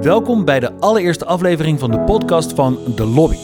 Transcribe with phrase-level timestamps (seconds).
[0.00, 3.36] Welkom bij de allereerste aflevering van de podcast van The Lobby.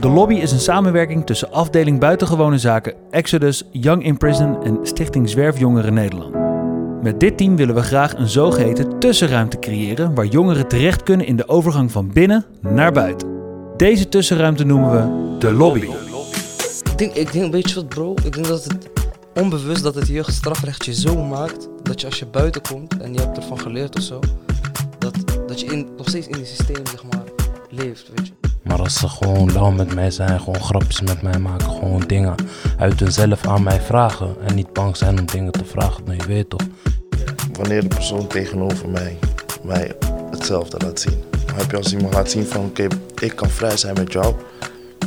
[0.00, 5.28] The Lobby is een samenwerking tussen afdeling Buitengewone Zaken, Exodus, Young in Prison en Stichting
[5.28, 6.34] Zwerfjongeren Nederland.
[7.02, 11.36] Met dit team willen we graag een zogeheten tussenruimte creëren waar jongeren terecht kunnen in
[11.36, 13.28] de overgang van binnen naar buiten.
[13.76, 15.88] Deze tussenruimte noemen we de lobby.
[16.90, 18.14] Ik denk, ik denk een beetje wat bro.
[18.24, 18.88] Ik denk dat het
[19.34, 23.20] onbewust dat het jeugdstrafrecht je zo maakt dat je als je buiten komt en je
[23.20, 24.20] hebt ervan geleerd of zo,
[25.04, 27.24] dat, dat je in, nog steeds in het systeem zeg maar
[27.70, 28.32] leeft, weet je.
[28.62, 32.34] Maar als ze gewoon lauw met mij zijn, gewoon grapjes met mij maken, gewoon dingen
[32.78, 36.26] uit hunzelf aan mij vragen en niet bang zijn om dingen te vragen, dan je
[36.26, 36.60] weet toch.
[37.52, 39.18] wanneer de persoon tegenover mij
[39.62, 39.96] mij
[40.30, 41.22] hetzelfde laat zien.
[41.54, 42.86] Heb je als iemand laat zien van oké,
[43.20, 44.34] ik kan vrij zijn met jou,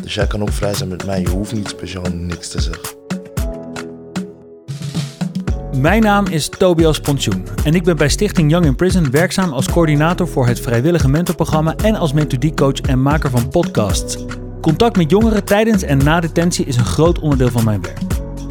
[0.01, 1.21] dus jij kan ook vrij zijn met mij.
[1.21, 2.96] Je hoeft niet speciaal niks te zeggen.
[5.79, 9.69] Mijn naam is Tobias Pontjoen en ik ben bij Stichting Young in Prison werkzaam als
[9.69, 14.25] coördinator voor het vrijwillige mentorprogramma en als methodiekcoach en maker van podcasts.
[14.61, 17.97] Contact met jongeren tijdens en na detentie is een groot onderdeel van mijn werk.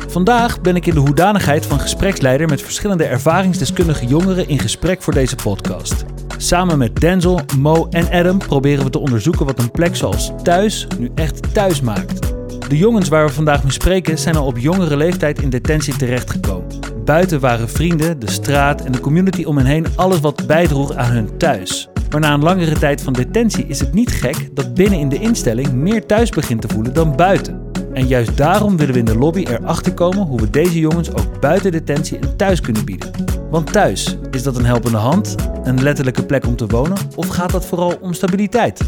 [0.08, 5.14] Vandaag ben ik in de hoedanigheid van gespreksleider met verschillende ervaringsdeskundige jongeren in gesprek voor
[5.14, 6.04] deze podcast.
[6.36, 10.86] Samen met Denzel, Mo en Adam proberen we te onderzoeken wat een plek zoals thuis
[10.98, 12.34] nu echt thuis maakt.
[12.68, 16.85] De jongens waar we vandaag mee spreken zijn al op jongere leeftijd in detentie terechtgekomen.
[17.06, 21.12] Buiten waren vrienden, de straat en de community om hen heen alles wat bijdroeg aan
[21.12, 21.88] hun thuis.
[22.10, 25.18] Maar na een langere tijd van detentie is het niet gek dat binnen in de
[25.18, 27.60] instelling meer thuis begint te voelen dan buiten.
[27.92, 31.40] En juist daarom willen we in de lobby erachter komen hoe we deze jongens ook
[31.40, 33.10] buiten detentie een thuis kunnen bieden.
[33.50, 37.50] Want thuis, is dat een helpende hand, een letterlijke plek om te wonen of gaat
[37.50, 38.80] dat vooral om stabiliteit?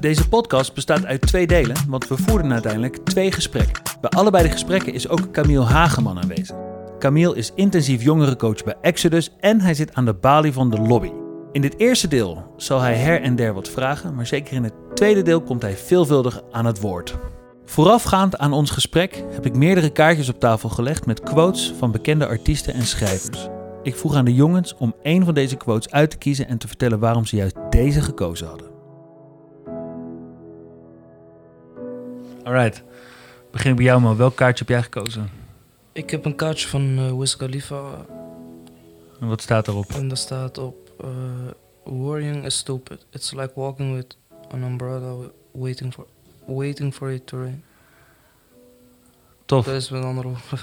[0.00, 3.82] Deze podcast bestaat uit twee delen, want we voerden uiteindelijk twee gesprekken.
[4.00, 6.63] Bij allebei de gesprekken is ook Camille Hageman aanwezig.
[7.04, 11.10] Camille is intensief jongerencoach bij Exodus en hij zit aan de balie van de lobby.
[11.52, 14.72] In dit eerste deel zal hij her en der wat vragen, maar zeker in het
[14.94, 17.16] tweede deel komt hij veelvuldig aan het woord.
[17.64, 22.26] Voorafgaand aan ons gesprek heb ik meerdere kaartjes op tafel gelegd met quotes van bekende
[22.26, 23.48] artiesten en schrijvers.
[23.82, 26.68] Ik vroeg aan de jongens om één van deze quotes uit te kiezen en te
[26.68, 28.68] vertellen waarom ze juist deze gekozen hadden.
[32.44, 32.82] Alright,
[33.50, 34.16] begin bij jou man.
[34.16, 35.43] Welk kaartje heb jij gekozen?
[35.94, 38.06] Ik heb een kaartje van eh Wiz Khalifa
[39.20, 39.90] En wat staat erop?
[39.90, 41.06] en daar staat op eh
[41.84, 43.04] Worrying is stupid.
[43.10, 44.16] It's like walking with
[44.50, 45.14] an umbrella
[45.52, 46.06] waiting for,
[46.46, 47.64] waiting for it to rain.
[49.44, 49.64] Tof.
[49.64, 50.58] Dat is met andere woorden.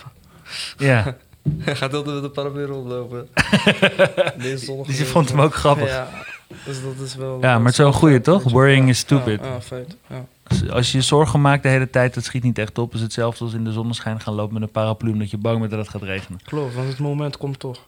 [0.77, 1.17] Ja,
[1.57, 3.27] Hij gaat altijd met een paraplu rondlopen.
[4.37, 5.87] Deze zonnige vond hem ook grappig.
[5.87, 6.09] Ja,
[6.65, 7.41] dus dat is wel...
[7.41, 8.43] Ja, maar het is wel een goeie, toch?
[8.43, 9.39] Worrying Ja, is stupid.
[9.39, 9.95] Ja, ja, feit.
[10.09, 10.25] Ja.
[10.71, 12.93] Als je je zorgen maakt de hele tijd, dat schiet niet echt op.
[12.93, 15.71] is hetzelfde als in de zonneschijn gaan lopen met een paraplu omdat je bang bent
[15.71, 16.39] dat het gaat regenen.
[16.43, 17.87] Klopt, want het moment komt toch.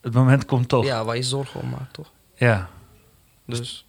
[0.00, 0.84] Het moment komt toch.
[0.84, 2.10] Ja, waar je zorgen om maakt, toch?
[2.34, 2.68] Ja,
[3.44, 3.86] Dus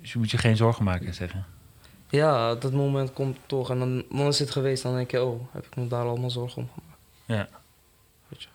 [0.00, 1.46] dus je moet je geen zorgen maken, zeggen.
[2.10, 3.70] ja, dat moment komt toch.
[3.70, 4.82] En dan, dan is het geweest.
[4.82, 6.98] Dan denk je, oh, heb ik me daar allemaal zorgen om gemaakt.
[7.26, 7.58] Ja.
[8.28, 8.48] Weet je.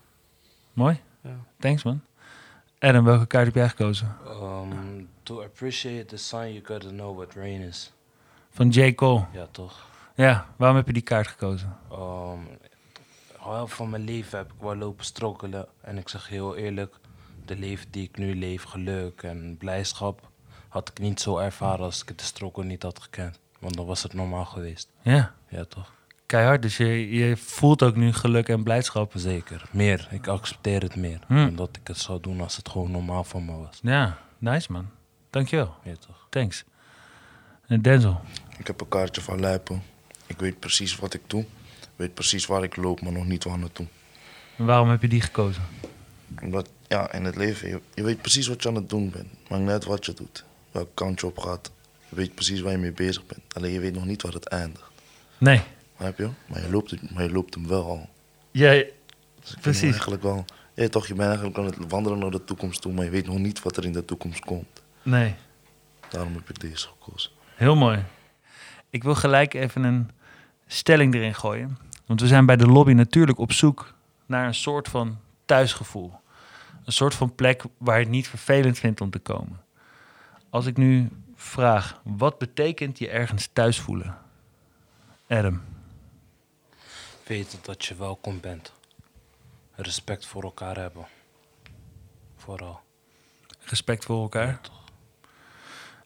[0.73, 0.99] Mooi.
[1.21, 1.35] Ja.
[1.59, 2.01] Thanks, man.
[2.79, 4.15] Adam, welke kaart heb jij gekozen?
[4.27, 7.91] Um, to appreciate the sun, you gotta know what rain is.
[8.49, 8.93] Van J.
[8.95, 9.25] Cole.
[9.33, 9.89] Ja, toch?
[10.15, 11.77] Ja, waarom heb je die kaart gekozen?
[11.91, 12.47] Um,
[13.39, 15.67] heel van mijn leven heb ik wel lopen strokkelen.
[15.81, 16.95] En ik zeg heel eerlijk,
[17.45, 20.29] de leven die ik nu leef, geluk en blijdschap,
[20.67, 23.39] had ik niet zo ervaren als ik de strokkel niet had gekend.
[23.59, 24.89] Want dan was het normaal geweest.
[25.01, 25.91] Ja, Ja, toch?
[26.25, 26.61] keihard.
[26.61, 29.11] Dus je, je voelt ook nu geluk en blijdschap.
[29.15, 29.63] Zeker.
[29.71, 30.07] Meer.
[30.11, 31.19] Ik accepteer het meer.
[31.27, 31.45] Hmm.
[31.45, 33.79] Dan dat ik het zou doen als het gewoon normaal voor me was.
[33.81, 34.89] Ja, nice, man.
[35.31, 35.75] Dankjewel.
[35.83, 36.25] Ja, toch?
[36.29, 36.63] Thanks.
[37.67, 38.21] En Denzel.
[38.57, 39.83] Ik heb een kaartje van Lijpen.
[40.25, 41.41] Ik weet precies wat ik doe.
[41.81, 43.87] Ik weet precies waar ik loop, maar nog niet waar naartoe.
[44.57, 45.63] En waarom heb je die gekozen?
[46.41, 49.27] Omdat, ja, in het leven, je, je weet precies wat je aan het doen bent.
[49.49, 50.43] Maar net wat je doet.
[50.71, 51.71] Welke kant je op gaat.
[52.09, 53.41] Je weet precies waar je mee bezig bent.
[53.53, 54.83] Alleen je weet nog niet waar het eindigt.
[55.37, 55.61] Nee.
[55.97, 56.29] Maar heb je?
[56.47, 58.09] Maar je loopt, het- maar je loopt hem wel al.
[58.51, 58.91] Jij,
[59.39, 59.91] Dus Precies.
[59.91, 60.45] eigenlijk wel...
[60.73, 63.25] Ja, toch, je bent eigenlijk aan het wandelen naar de toekomst toe, maar je weet
[63.25, 64.80] nog niet wat er in de toekomst komt.
[65.03, 65.35] Nee.
[66.09, 67.31] Daarom heb ik deze gekozen.
[67.55, 68.03] Heel mooi.
[68.89, 70.11] Ik wil gelijk even een
[70.67, 71.77] stelling erin gooien.
[72.05, 73.93] Want we zijn bij de lobby natuurlijk op zoek
[74.25, 76.13] naar een soort van thuisgevoel.
[76.85, 79.61] Een soort van plek waar je het niet vervelend vindt om te komen.
[80.49, 84.17] Als ik nu vraag, wat betekent je ergens thuis voelen?
[85.27, 85.61] Adam.
[87.27, 88.73] Weten dat je welkom bent.
[89.75, 91.05] Respect voor elkaar hebben.
[92.35, 92.79] Vooral.
[93.59, 94.59] Respect voor elkaar.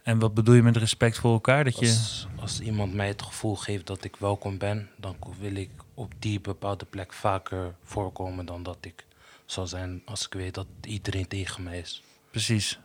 [0.05, 1.63] En wat bedoel je met respect voor elkaar?
[1.63, 1.85] Dat je...
[1.85, 6.13] Als, als iemand mij het gevoel geeft dat ik welkom ben, dan wil ik op
[6.19, 9.05] die bepaalde plek vaker voorkomen dan dat ik
[9.45, 12.03] zou zijn als ik weet dat iedereen tegen mij is.
[12.31, 12.79] Precies.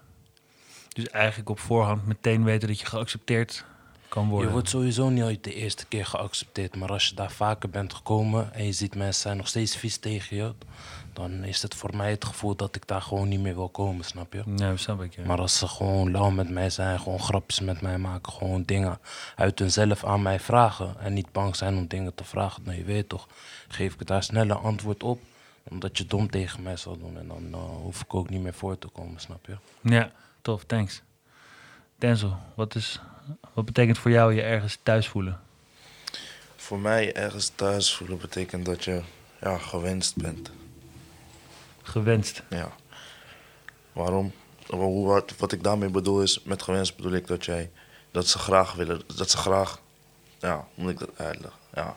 [0.88, 3.64] Dus eigenlijk op voorhand meteen weten dat je geaccepteerd
[4.11, 4.47] kan worden.
[4.47, 6.77] Je wordt sowieso niet de eerste keer geaccepteerd.
[6.77, 9.97] Maar als je daar vaker bent gekomen en je ziet mensen zijn nog steeds vies
[9.97, 10.53] tegen je,
[11.12, 14.05] dan is het voor mij het gevoel dat ik daar gewoon niet meer wil komen,
[14.05, 14.43] snap je?
[14.47, 15.15] Nee, snap ik.
[15.15, 15.27] Ja.
[15.27, 18.99] Maar als ze gewoon lauw met mij zijn, gewoon grapjes met mij maken, gewoon dingen
[19.37, 22.85] uit hunzelf aan mij vragen en niet bang zijn om dingen te vragen, dan je
[22.85, 23.29] weet toch,
[23.69, 25.21] geef ik daar sneller antwoord op
[25.63, 27.19] dan dat je dom tegen mij zal doen.
[27.19, 29.56] En dan eh, hoef ik ook niet meer voor te komen, snap je?
[29.81, 30.11] Ja,
[30.43, 31.03] tof, thanks.
[31.97, 33.01] Denzel, wat, is,
[33.55, 35.41] wat betekent voor jou je ergens thuis voelen?
[36.56, 39.03] Voor mij ergens thuis voelen betekent dat je
[39.41, 40.50] ja, gewenst bent.
[41.82, 42.43] Gewenst.
[42.50, 42.73] Ja.
[43.93, 44.32] Waarom?
[44.67, 47.71] Wat, wat ik daarmee bedoel is, met gewenst bedoel ik dat jij,
[48.11, 49.81] dat ze graag willen, dat ze graag,
[50.38, 51.59] ja, moet ik dat uitleggen?
[51.75, 51.97] Ja.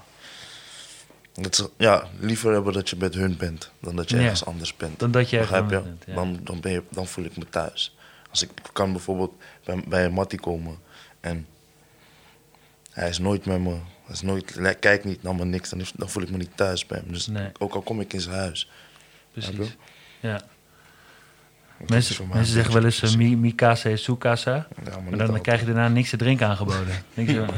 [1.33, 4.21] Dat ze ja, liever hebben dat je met hun bent dan dat je Ja.
[4.21, 4.99] ergens anders bent.
[4.99, 6.13] Dan dat je Begrijp bent, ja.
[6.13, 7.95] dan, dan, ben je, dan voel ik me thuis.
[8.29, 9.33] Als ik kan bijvoorbeeld
[9.63, 10.77] bij, bij een mattie komen
[11.23, 11.47] en
[12.91, 13.69] hij is nooit met me,
[14.03, 16.57] hij is nooit, hij kijkt niet naar me, niks, dan, dan voel ik me niet
[16.57, 17.11] thuis bij hem.
[17.13, 17.49] Dus Nee.
[17.59, 18.69] ook al kom ik in zijn huis.
[19.31, 19.75] Precies.
[20.19, 20.41] Ja.
[21.87, 23.53] Mensen, mensen zeggen wel eens uh, mi.
[24.83, 27.03] Ja, maar Maar niet dan, dan krijg je daarna niks te drinken aangeboden.
[27.15, 27.49] Dan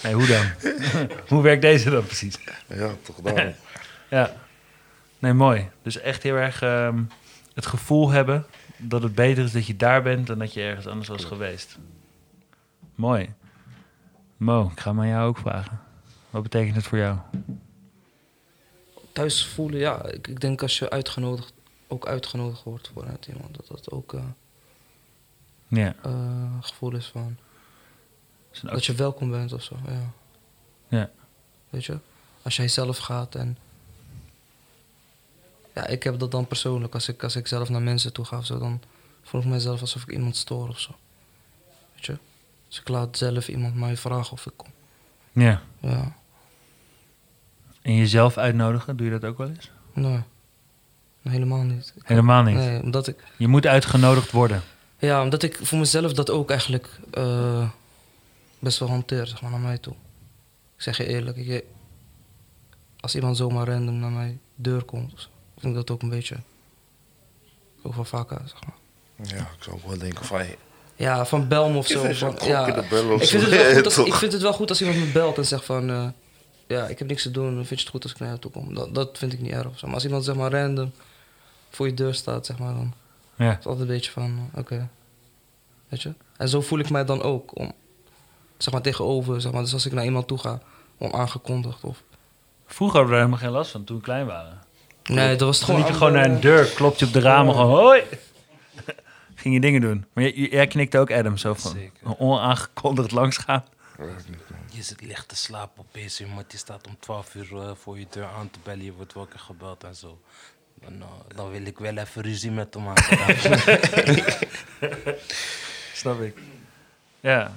[0.00, 0.46] hey, hoe dan?
[1.28, 2.38] hoe werkt deze dan precies?
[2.66, 3.54] Ja, toch daarom.
[4.10, 4.32] Ja.
[5.18, 5.68] Nee, mooi.
[5.82, 7.02] Dus echt heel erg ehm,
[7.54, 8.46] het gevoel hebben
[8.76, 11.78] dat het beter is dat je daar bent dan dat je ergens anders was geweest.
[12.98, 13.34] Mooi.
[14.36, 15.80] Mo, ik ga maar jou ook vragen.
[16.30, 17.18] Wat betekent het voor jou?
[19.12, 20.04] Thuis voelen, ja.
[20.04, 21.52] Ik, ik denk als je uitgenodigd,
[21.88, 24.22] ook uitgenodigd wordt vanuit iemand, dat dat ook eh
[25.68, 25.94] Ja.
[26.02, 27.36] eh, gevoel is van
[28.52, 29.76] is dat je welkom bent of zo.
[29.86, 30.10] Ja.
[30.88, 31.10] Ja.
[31.70, 31.98] Weet je?
[32.42, 33.58] Als jij zelf gaat en.
[35.74, 36.94] Ja, ik heb dat dan persoonlijk.
[36.94, 38.80] Als ik, als ik zelf naar mensen toe ga of zo, dan
[39.22, 40.90] voel ik mezelf alsof ik iemand stoor of zo.
[41.94, 42.18] Weet je?
[42.68, 44.68] Dus ik laat zelf iemand mij vragen of ik kom.
[45.32, 45.62] Ja.
[45.80, 46.16] Ja.
[47.82, 49.70] En jezelf uitnodigen, doe je dat ook wel eens?
[49.92, 50.20] Nee.
[51.22, 51.92] Helemaal niet.
[51.96, 52.54] Ik- Helemaal niet.
[52.54, 53.24] Nee, omdat ik.
[53.36, 54.62] Je moet uitgenodigd worden.
[54.98, 57.68] Ja, omdat ik voor mezelf dat ook eigenlijk eh,
[58.58, 59.94] best wel hanteer, zeg maar, naar mij toe.
[60.76, 61.64] Ik zeg je eerlijk, ik,
[63.00, 65.28] als iemand zomaar random naar mijn deur komt,
[65.58, 66.36] vind ik dat ook een beetje.
[67.82, 68.76] Ook wel vaak uit, zeg maar.
[69.28, 70.40] Ja, ik zou ook wel denken van,
[70.98, 72.12] Ja, van bel me of zo.
[72.12, 74.06] Van, ja, ik, vind het wel goed als, toch?
[74.06, 75.90] ik vind het wel goed als iemand me belt en zegt van...
[75.90, 76.06] eh,
[76.66, 78.50] ja, ik heb niks te doen, vind je het goed als ik naar jou toe
[78.50, 78.74] kom?
[78.74, 79.66] Dat, dat vind ik niet erg.
[79.66, 79.86] of zo.
[79.86, 80.92] Maar als iemand zeg maar random
[81.70, 82.92] voor je deur staat, zeg maar, dan
[83.36, 83.48] Ja.
[83.50, 84.88] is het altijd een beetje van, eh, oké.
[85.88, 86.12] Weet je?
[86.36, 87.58] En zo voel ik mij dan ook.
[87.58, 87.72] Om,
[88.58, 89.62] zeg maar tegenover, zeg maar.
[89.62, 90.60] Dus als ik naar iemand toe ga,
[90.98, 92.02] onaangekondigd of...
[92.66, 94.58] Vroeger hadden we er helemaal geen last van toen we klein waren.
[95.04, 95.80] Nee, dat was het Dan gewoon...
[95.80, 98.02] liep je gewoon naar een de- deur, klopt je op de ramen, gewoon hoi.
[99.38, 100.06] Ging je dingen doen.
[100.12, 102.18] Maar jij, jij knikte ook Adam zo van Zeker.
[102.18, 103.64] onaangekondigd langsgaan.
[104.70, 108.06] Je zit licht te slapen opeens, iemand die staat om 12 uur eh, voor je
[108.10, 110.20] deur aan te bellen, je wordt wakker gebeld en zo.
[110.74, 113.18] Dan, eh, dan wil ik wel even ruzie met hem maken.
[116.00, 116.36] Snap ik.
[117.20, 117.52] Ja.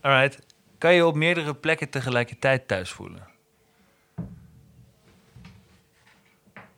[0.00, 0.38] Alright.
[0.78, 3.26] Kan je op meerdere plekken tegelijkertijd thuis voelen?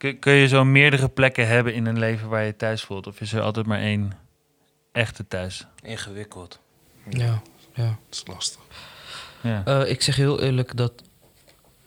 [0.00, 3.06] Kun, kun je zo meerdere plekken hebben in een leven waar je thuis voelt?
[3.06, 4.12] Of is er altijd maar één
[4.92, 5.66] echte thuis?
[5.82, 6.60] Ingewikkeld.
[7.08, 7.42] Ja,
[7.74, 7.84] ja.
[7.84, 8.60] dat is lastig.
[9.40, 9.64] Ja.
[9.64, 11.02] Eh, ik zeg heel eerlijk dat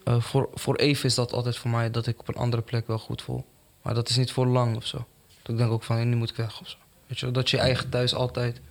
[0.03, 2.87] eh, voor, voor even is dat altijd voor mij dat ik op een andere plek
[2.87, 3.45] wel goed voel.
[3.81, 4.97] Maar dat is niet voor lang of zo.
[5.41, 6.77] Dat ik denk ook van, nu moet ik weg of zo.
[7.07, 8.61] Weet je, dat je je eigen thuis altijd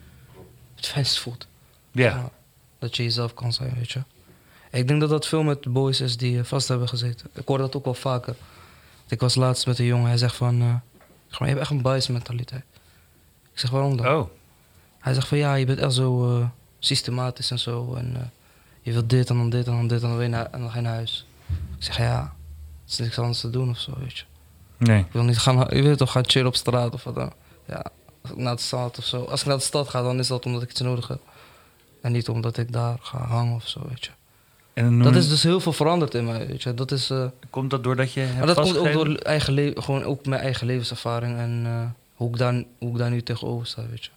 [0.75, 1.47] het fijnst voelt.
[1.91, 2.31] ja.
[2.79, 4.03] Dat je jezelf kan zijn, weet je.
[4.71, 7.31] Ik denk dat dat veel met de boys is die eh, vast hebben gezeten.
[7.35, 8.37] Ik hoor dat ook wel vaker.
[9.09, 10.59] Ik was laatst met een jongen, hij zegt van...
[10.59, 10.83] maar,
[11.39, 12.65] je hebt echt een bias mentaliteit.
[13.53, 14.07] Ik zeg, waarom dan?
[14.07, 14.29] Oh.
[14.99, 16.47] Hij zegt van ja, je bent echt zo eh,
[16.79, 17.95] systematisch en zo.
[17.95, 18.23] En eh,
[18.83, 20.71] je wilt dit en dan dit en dan dit en dan weer naar, en dan
[20.71, 21.27] ga je naar huis.
[21.77, 22.33] Ik zeg ja, er
[22.89, 24.25] is niks anders te doen of zo, weet je.
[24.79, 25.01] Nee.
[25.01, 27.33] Ik wil niet gaan, je weet toch, gaan chillen op straat of wat dan.
[27.67, 27.85] Ja,
[28.23, 29.25] als ik naar de stad of zo.
[29.25, 31.21] Als ik naar de stad ga, dan is dat omdat ik iets nodig heb.
[32.03, 34.11] En niet omdat ik daar ga hangen of zo, weet je.
[34.73, 36.75] En dan Dat is dus heel veel veranderd in mij, weet je.
[36.75, 37.11] Dat is...
[37.11, 40.27] eh, Komt dat doordat je hebt maar dat komt ook door eigen le- gewoon ook
[40.27, 44.05] mijn eigen levenservaring en eh, hoe, ik daar, hoe ik daar nu tegenover sta, weet
[44.05, 44.11] je.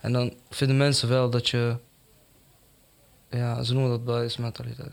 [0.00, 1.76] En dan vinden mensen wel dat je,
[3.30, 4.92] ja, ze noemen dat bias mentaliteit.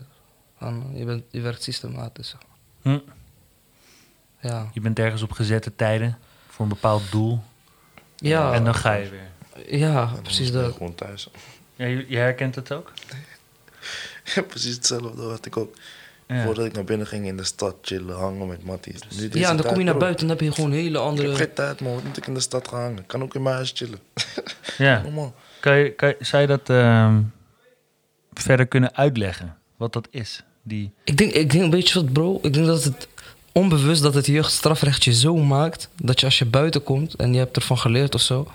[0.58, 2.40] Van, je, bent, je werkt systematisch, zeg
[2.82, 2.94] maar.
[2.94, 3.00] Hm.
[4.48, 4.70] Ja.
[4.72, 6.18] Je bent ergens op gezette tijden
[6.48, 7.42] voor een bepaald doel.
[8.16, 9.78] Ja, En dan ga je weer.
[9.78, 10.72] ja precies dat.
[10.72, 11.28] gewoon thuis.
[11.76, 12.92] Ja, je, je herkent het ook?
[14.34, 15.74] Ja, precies hetzelfde had ik ook.
[16.28, 16.44] Ja.
[16.44, 19.00] Voordat ik naar binnen ging in de stad chillen, hangen met matties.
[19.18, 20.76] Nu Ja, en dan kom je naar bro, buiten en dan heb je gewoon een
[20.76, 21.34] hele Ik heb andere...
[21.36, 22.98] geen tijd man, wat moet ik in de stad gaan hangen?
[22.98, 23.98] Ik kan ook in mijn huis chillen.
[24.78, 25.02] Ja.
[25.02, 25.34] Normaal.
[25.60, 27.20] Kan je, kan je- zou je dat ehm,
[28.34, 29.56] verder kunnen uitleggen?
[29.76, 30.42] Wat dat is?
[30.62, 32.38] Die, Ik denk, ik denk een beetje wat, bro.
[32.42, 33.08] Ik denk dat het
[33.52, 37.38] onbewust dat het jeugdstrafrecht je zo maakt dat je als je buiten komt en je
[37.38, 38.48] hebt ervan geleerd of zo,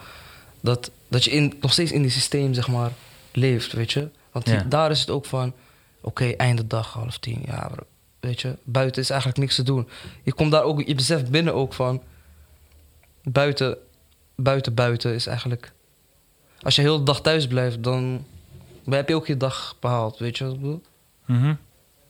[0.60, 2.92] dat, dat je in, nog steeds in die systeem zeg maar
[3.32, 4.08] leeft, weet je.
[4.32, 4.64] Want die- Ja.
[4.64, 5.54] daar is het ook van,
[6.02, 7.72] oké, einde dag, half tien, ja,
[8.20, 8.58] weet je.
[8.64, 9.88] Buiten is eigenlijk niks te doen.
[10.24, 12.02] Je komt daar ook, je beseft binnen ook van,
[13.24, 13.78] buiten,
[14.36, 15.72] buiten, buiten is eigenlijk,
[16.62, 18.26] als je heel de dag thuis blijft, dan
[18.86, 20.82] heb je ook je dag behaald, weet je wat ik bedoel?
[21.26, 21.54] Mhm.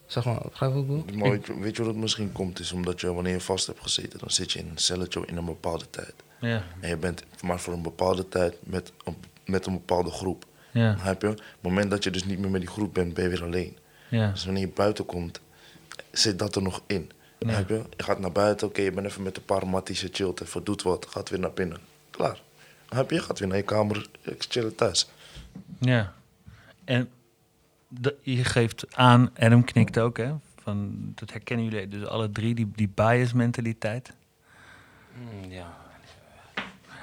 [0.06, 1.20] Zeg maar, begrijp je wat ik bedoel?
[1.20, 2.60] Maar weet, je- weet je wat het misschien komt?
[2.60, 5.38] Is omdat je wanneer je vast hebt gezeten, dan zit je in een celletje in
[5.38, 6.14] een bepaalde tijd.
[6.40, 10.46] Ja, En je bent maar voor een bepaalde tijd met een, met een bepaalde groep.
[10.72, 11.28] Ja, Heb je?
[11.28, 13.44] Op het moment dat je dus niet meer met die groep bent, ben je weer
[13.44, 13.78] alleen.
[14.10, 14.32] ja.
[14.32, 15.42] Dus wanneer je buiten komt,
[16.12, 17.12] zit dat er nog in.
[17.40, 17.50] Ja.
[17.50, 17.84] Heb je?
[17.98, 20.64] je gaat naar buiten, oké, je bent even met een paar matties, je chillt even,
[20.64, 21.80] doet wat, gaat weer naar binnen.
[22.10, 22.42] Klaar.
[22.88, 25.10] Dan heb je, je gaat weer naar je kamer, ik chillen thuis.
[25.80, 26.14] ja.
[26.84, 27.10] En
[28.22, 30.34] je geeft aan, Adam knikt ook, hè?
[30.64, 34.14] Van, dat herkennen jullie dus alle drie, die, die bias mentaliteit.
[35.14, 35.78] Mm, ja.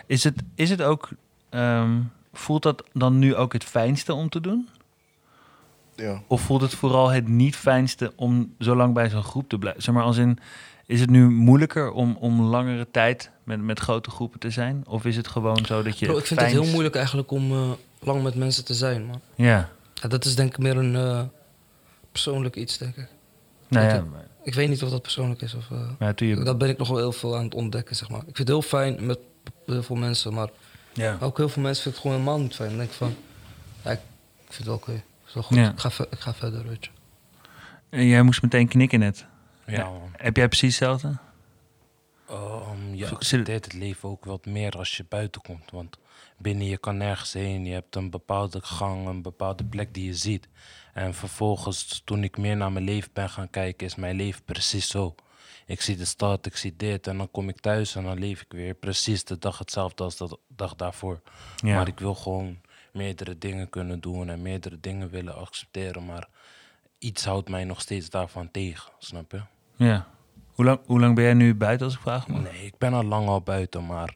[0.06, 1.08] Is het, is het ook,
[1.48, 2.00] ehm,
[2.38, 4.68] voelt dat dan nu ook het fijnste om te doen?
[5.94, 6.22] Ja.
[6.26, 9.82] Of voelt het vooral het niet fijnste om zo lang bij zo'n groep te blijven?
[9.82, 10.38] Zeg maar, als in,
[10.86, 14.84] is het nu moeilijker om, om langere tijd met, met grote groepen te zijn?
[14.86, 16.06] Of is het gewoon zo dat je.
[16.06, 19.20] Bro, ik vind het heel moeilijk eigenlijk om eh, lang met mensen te zijn, man.
[19.34, 21.22] Ja, Ja, dat is denk ik meer een eh,
[22.12, 23.08] persoonlijk iets, denk ik.
[23.68, 25.70] nou ja, Ik- maar, Ik weet niet of dat persoonlijk is of...
[25.70, 26.42] eh, je.
[26.42, 28.18] daar ben ik nog wel heel veel aan het ontdekken, zeg maar.
[28.18, 29.18] Ik vind het heel fijn met
[29.66, 30.48] heel veel mensen, maar
[30.98, 31.16] Ja.
[31.20, 32.68] ook heel veel mensen vind ik het gewoon helemaal niet fijn.
[32.68, 33.14] Dan denk ik van,
[33.84, 34.00] ja, ik
[34.44, 35.02] vind het wel oké.
[35.24, 35.56] Goed.
[35.56, 35.70] Ja.
[35.70, 36.90] Ik, ga ve- ik ga verder, weet je.
[37.88, 39.26] En jij moest meteen knikken net.
[39.66, 40.10] Ja, man.
[40.16, 41.16] Heb jij precies hetzelfde?
[42.30, 45.70] Um, je Zo- accepteert het leven ook wat meer als je buiten komt.
[45.70, 45.96] Want
[46.36, 47.64] binnen je kan nergens heen.
[47.64, 50.48] Je hebt een bepaalde gang, een bepaalde plek die je ziet.
[50.94, 54.88] En vervolgens, toen ik meer naar mijn leven ben gaan kijken, is mijn leven precies
[54.88, 55.14] zo.
[55.68, 58.40] Ik zie de stad, ik zie dit en dan kom ik thuis en dan leef
[58.40, 61.20] ik weer precies de dag hetzelfde als de dag daarvoor.
[61.56, 61.74] Ja.
[61.74, 62.60] Maar ik wil gewoon
[62.92, 66.04] meerdere dingen kunnen doen en meerdere dingen willen accepteren.
[66.04, 66.28] Maar
[66.98, 69.42] iets houdt mij nog steeds daarvan tegen, snap je?
[69.76, 70.06] Ja.
[70.52, 72.28] Hoe lang, hoe lang ben jij nu buiten, als ik vraag?
[72.28, 74.14] Nee, ik ben al lang al buiten, maar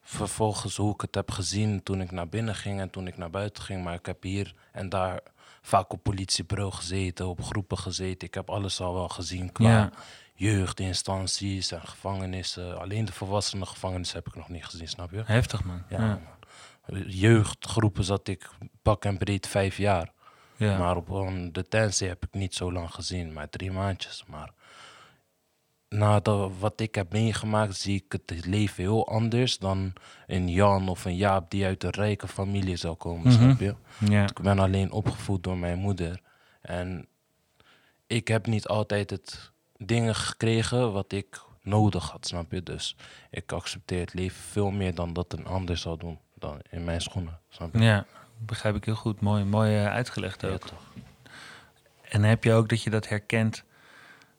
[0.00, 3.30] vervolgens hoe ik het heb gezien toen ik naar binnen ging en toen ik naar
[3.30, 3.84] buiten ging.
[3.84, 5.20] Maar ik heb hier en daar
[5.62, 8.28] vaak op politiebureau gezeten, op groepen gezeten.
[8.28, 9.90] Ik heb alles al wel gezien qua Ja.
[10.38, 12.78] Jeugdinstanties en gevangenissen.
[12.80, 15.22] Alleen de volwassenen gevangenis heb ik nog niet gezien, snap je?
[15.24, 15.82] Heftig, man.
[15.88, 16.06] Ja, Ja.
[16.06, 17.02] man.
[17.06, 18.50] Jeugdgroepen zat ik
[18.82, 20.12] pak en breed vijf jaar.
[20.56, 20.78] Ja.
[20.78, 24.24] Maar op een detentie heb ik niet zo lang gezien, maar drie maandjes.
[24.26, 24.50] Maar
[25.88, 26.20] na
[26.58, 29.92] wat ik heb meegemaakt, zie ik het leven heel anders dan
[30.26, 33.42] een Jan of een Jaap die uit een rijke familie zou komen, Mhm.
[33.42, 33.74] snap je?
[34.10, 34.22] ja.
[34.24, 36.20] Ik ben alleen opgevoed door mijn moeder.
[36.60, 37.06] En
[38.06, 42.62] ik heb niet altijd het dingen gekregen wat ik nodig had, snap je?
[42.62, 42.96] Dus
[43.30, 47.00] ik accepteer het leven veel meer dan dat een ander zou doen dan in mijn
[47.00, 47.80] schoenen, snap je?
[47.80, 48.06] Ja,
[48.38, 49.20] begrijp ik heel goed.
[49.20, 50.60] Mooi, mooi eh, uitgelegd Ja, ook.
[50.60, 50.82] toch.
[52.02, 53.64] En heb je ook dat je dat herkent,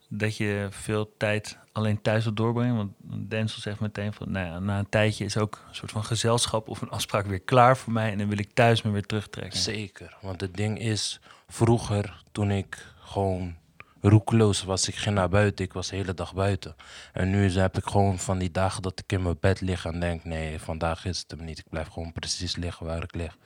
[0.08, 2.76] dat je veel tijd alleen thuis wilt doorbrengen?
[2.76, 2.92] Want
[3.30, 6.68] Denzel zegt meteen van, nou ja, na een tijdje is ook een soort van gezelschap
[6.68, 9.60] of een afspraak weer klaar voor mij en dan wil ik thuis me weer terugtrekken.
[9.60, 13.56] Zeker, want het ding is, vroeger toen ik gewoon
[14.02, 16.76] roekeloos was, ik ging naar buiten, ik was de hele dag buiten.
[17.14, 20.00] En nu heb ik gewoon van die dagen dat ik in mijn bed lig en
[20.00, 21.60] denk, nee, vandaag is het hem niet.
[21.60, 23.38] Ik blijf gewoon precies liggen waar ik lig.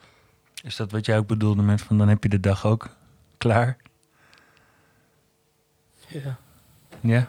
[0.62, 2.96] Is dat wat jij ook bedoelde met van, dan heb je de dag ook
[3.38, 3.76] klaar?
[6.06, 6.36] Ja.
[7.00, 7.28] Ja?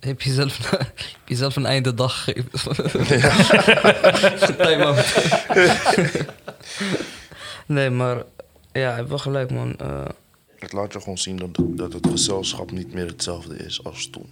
[0.00, 3.04] Heb je zelf, heb je zelf een einde dag gegeven?
[7.66, 8.16] Nee, maar
[8.72, 9.76] ja, je hebt wel gelijk, man.
[9.76, 10.04] Eh,
[10.66, 14.26] Het laat je gewoon zien dat, dat het gezelschap niet meer hetzelfde is als toen.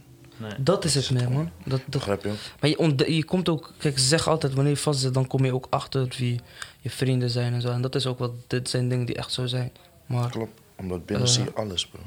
[0.59, 1.51] dat is het meer, man.
[1.65, 2.33] Dat, dat, Begrijp je?
[2.61, 5.45] maar je, je komt ook, kijk, ze zeggen altijd wanneer je vast zit, dan kom
[5.45, 6.41] je ook achter wie
[6.81, 7.69] je vrienden zijn en zo.
[7.69, 9.73] En dat is ook wat, dit zijn dingen die echt zo zijn.
[10.07, 10.61] Maar Klopt.
[10.77, 11.33] Omdat binnen Eh.
[11.33, 12.01] zie je alles, bro.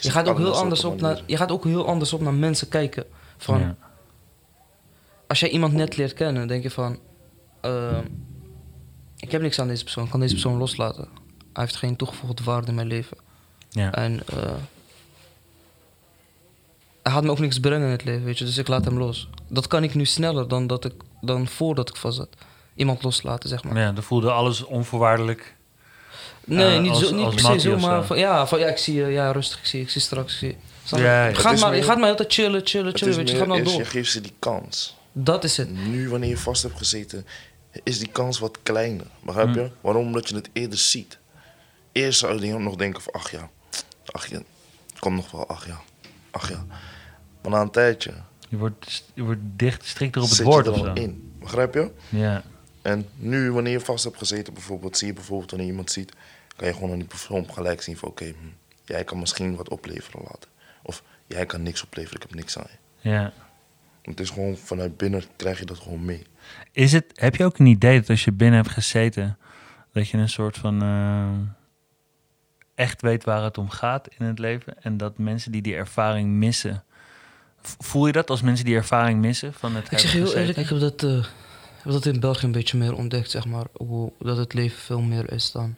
[0.00, 2.68] je gaat, ook heel anders op naar, je gaat ook heel anders op naar mensen
[2.68, 3.04] kijken.
[3.36, 3.76] Van, Ja.
[5.26, 6.98] als jij iemand net leert kennen, denk je van...
[7.60, 7.98] eh,
[9.16, 11.08] ik heb niks aan deze persoon, ik kan deze persoon loslaten.
[11.52, 13.16] Hij heeft geen toegevoegde waarde in mijn leven.
[13.74, 13.92] Ja.
[13.92, 14.52] En eh,
[17.02, 18.44] hij gaat me ook niks brengen in het leven, weet je.
[18.44, 19.28] Dus ik laat hem los.
[19.48, 22.28] Dat kan ik nu sneller dan, dat ik, dan voordat ik vast zat.
[22.74, 23.78] Iemand loslaten, zeg maar.
[23.78, 25.54] ja, dan voelde alles onvoorwaardelijk.
[26.44, 28.46] Nee, Eh, niet, als- zo, niet als per se mattie zo, of maar van, ja,
[28.46, 30.32] van, ja, ik zie je, ja, rustig, ik zie je, ik zie je straks.
[30.32, 30.54] Ik zie je.
[30.96, 31.02] Je?
[31.02, 31.28] Ja, ja.
[31.28, 33.34] Je, gaat maar, meer- je gaat maar altijd chillen, chillen, Het chillen, weet je.
[33.34, 33.82] Je meer, gaat maar door.
[33.82, 34.96] je geeft ze die kans.
[35.12, 35.70] Dat is het.
[35.70, 37.26] Nu, wanneer je vast hebt gezeten,
[37.82, 39.06] is die kans wat kleiner.
[39.22, 39.60] Begrijp je?
[39.60, 39.70] Hmm.
[39.80, 40.06] Waarom?
[40.06, 41.18] Omdat je het eerder ziet.
[41.92, 43.50] Eerst zou je nog denken van, ach ja,
[44.14, 44.40] ach ja,
[44.98, 45.80] kom nog wel, ach ja,
[46.30, 46.64] ach ja.
[47.42, 48.12] Maar na een tijdje
[48.48, 51.02] Je wordt, je wordt dicht, strikter op het zit woord je of er zo.
[51.02, 51.32] in.
[51.38, 51.90] Begrijp je?
[52.08, 52.42] Ja.
[52.82, 56.12] En nu, wanneer je vast hebt gezeten, bijvoorbeeld, zie je bijvoorbeeld wanneer iemand ziet,
[56.56, 58.32] kan je gewoon aan die persoon gelijk zien van, oké, hm,
[58.84, 60.48] jij kan misschien wat opleveren later.
[60.82, 62.66] Of jij kan niks opleveren, ik heb niks aan
[63.00, 63.10] je.
[63.10, 63.32] ja.
[64.02, 66.26] Het is gewoon vanuit binnen krijg je dat gewoon mee.
[66.72, 69.38] Is het, heb je ook een idee dat als je binnen hebt gezeten,
[69.92, 71.28] dat je een soort van eh,
[72.74, 74.82] echt weet waar het om gaat in het leven?
[74.82, 76.84] En dat mensen die die ervaring missen,
[77.62, 80.68] voel je dat als mensen die ervaring missen van het Ik zeg heel eerlijk, ik
[80.68, 81.24] heb dat, eh,
[81.82, 83.64] heb dat in België een beetje meer ontdekt, zeg maar.
[83.72, 85.76] Hoe, dat het leven veel meer is dan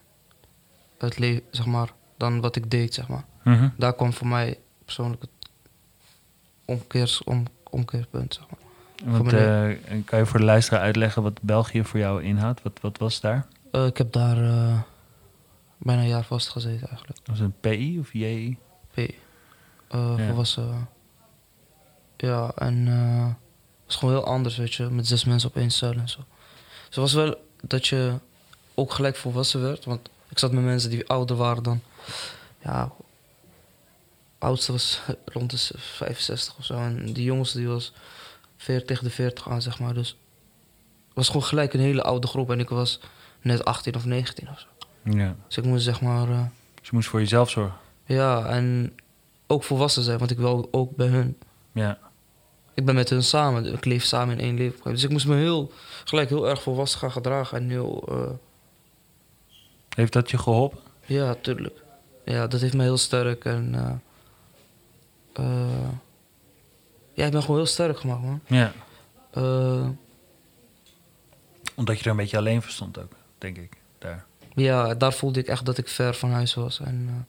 [0.99, 3.25] het leven, zeg maar, dan wat ik deed, zeg maar.
[3.43, 3.69] Mhm.
[3.77, 5.51] Daar kwam voor mij persoonlijk het
[6.65, 8.65] omkeers, om, omkeerpunt, zeg maar.
[9.19, 12.63] Want, eh, kan je voor de luisteraar uitleggen wat België voor jou inhoudt?
[12.63, 13.47] Wat, wat was daar?
[13.73, 14.37] Eh, ik heb daar
[15.79, 17.19] bijna een jaar vastgezeten eigenlijk.
[17.25, 18.59] Was het een PI of JI?
[18.91, 18.97] P.
[18.97, 19.09] Eh
[19.89, 20.27] Ja.
[20.27, 20.89] Volwassen.
[22.17, 23.37] Ja, en eh, het
[23.87, 26.19] was gewoon heel anders, weet je, met zes mensen op één cel en zo.
[26.19, 28.19] Dus het was wel dat je
[28.75, 31.81] ook gelijk volwassen werd, want ik zat met mensen die ouder waren dan.
[32.63, 32.93] Ja,
[34.39, 35.01] oudste was
[35.35, 36.75] rond de 65 of zo.
[36.75, 37.93] En die jongste die was
[38.57, 39.95] 40 tegen de 40 aan, zeg maar.
[39.95, 43.01] Dus het was gewoon gelijk een hele oude groep en ik was
[43.41, 44.67] net 18 of 19 of zo.
[45.11, 45.37] Ja.
[45.47, 46.29] Dus ik moest zeg maar.
[46.31, 46.45] eh,
[46.75, 47.77] Dus je moest voor jezelf zorgen.
[48.05, 48.95] ja, en
[49.47, 51.39] ook volwassen zijn, want ik wil ook bij hun.
[51.73, 51.99] Ja.
[52.75, 54.91] Ik ben met hun samen, ik leef samen in één leven.
[54.91, 55.73] Dus ik moest me heel,
[56.05, 58.31] gelijk heel erg volwassen gaan gedragen en heel, eh,
[59.95, 60.79] Heeft dat je geholpen?
[61.05, 61.83] ja, tuurlijk.
[62.25, 65.89] Ja, dat heeft me heel sterk en, eh, eh,
[67.15, 68.41] ja, ik ben gewoon heel sterk gemaakt, man.
[68.47, 68.73] Ja.
[71.75, 73.77] Omdat je er een beetje alleen voor stond ook, denk ik.
[73.99, 74.25] Daar.
[74.57, 77.27] Ja, daar voelde ik echt dat ik ver van huis was en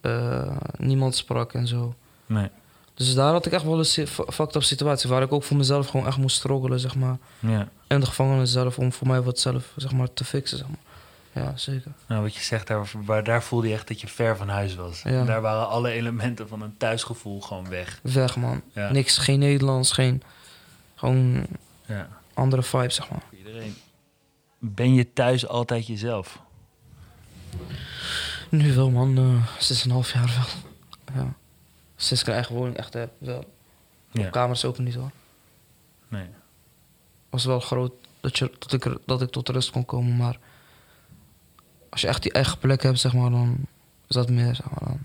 [0.00, 1.94] eh, eh, niemand sprak en zo.
[2.26, 2.48] Nee.
[2.94, 5.88] Dus daar had ik echt wel een fucked up situatie waar ik ook voor mezelf
[5.88, 7.16] gewoon echt moest struggelen, zeg maar.
[7.38, 7.68] Ja.
[7.86, 10.58] En de gevangenis zelf om voor mij wat zelf zeg maar, te fixen.
[10.58, 10.78] Zeg maar.
[11.44, 11.92] Ja, zeker.
[12.08, 14.74] Nou, wat je zegt, daar, waar, daar voelde je echt dat je ver van huis
[14.74, 15.02] was.
[15.02, 15.24] Ja.
[15.24, 17.98] Daar waren alle elementen van een thuisgevoel gewoon weg.
[18.02, 18.62] Weg, man.
[18.72, 18.90] Ja.
[18.92, 20.22] Niks, geen Nederlands, geen.
[20.94, 21.46] Gewoon
[21.86, 22.08] Ja.
[22.34, 23.22] andere vibe, zeg maar.
[23.28, 23.76] Voor iedereen.
[24.64, 26.40] Ben je thuis altijd jezelf?
[28.48, 29.18] Nu wel, man.
[29.18, 31.16] eh sinds een half jaar wel.
[31.24, 31.32] Ja.
[31.96, 33.52] Sinds ik een eigen woning echt heb, wel.
[34.10, 34.28] Ja.
[34.30, 35.10] Kamers ook niet hoor.
[36.08, 36.26] Nee.
[37.30, 40.38] Was wel groot dat, je, dat, ik, dat ik tot rust kon komen, maar.
[41.90, 43.56] Als je echt die eigen plek hebt, zeg maar, dan
[44.08, 44.88] is dat meer, zeg maar.
[44.88, 45.04] Dan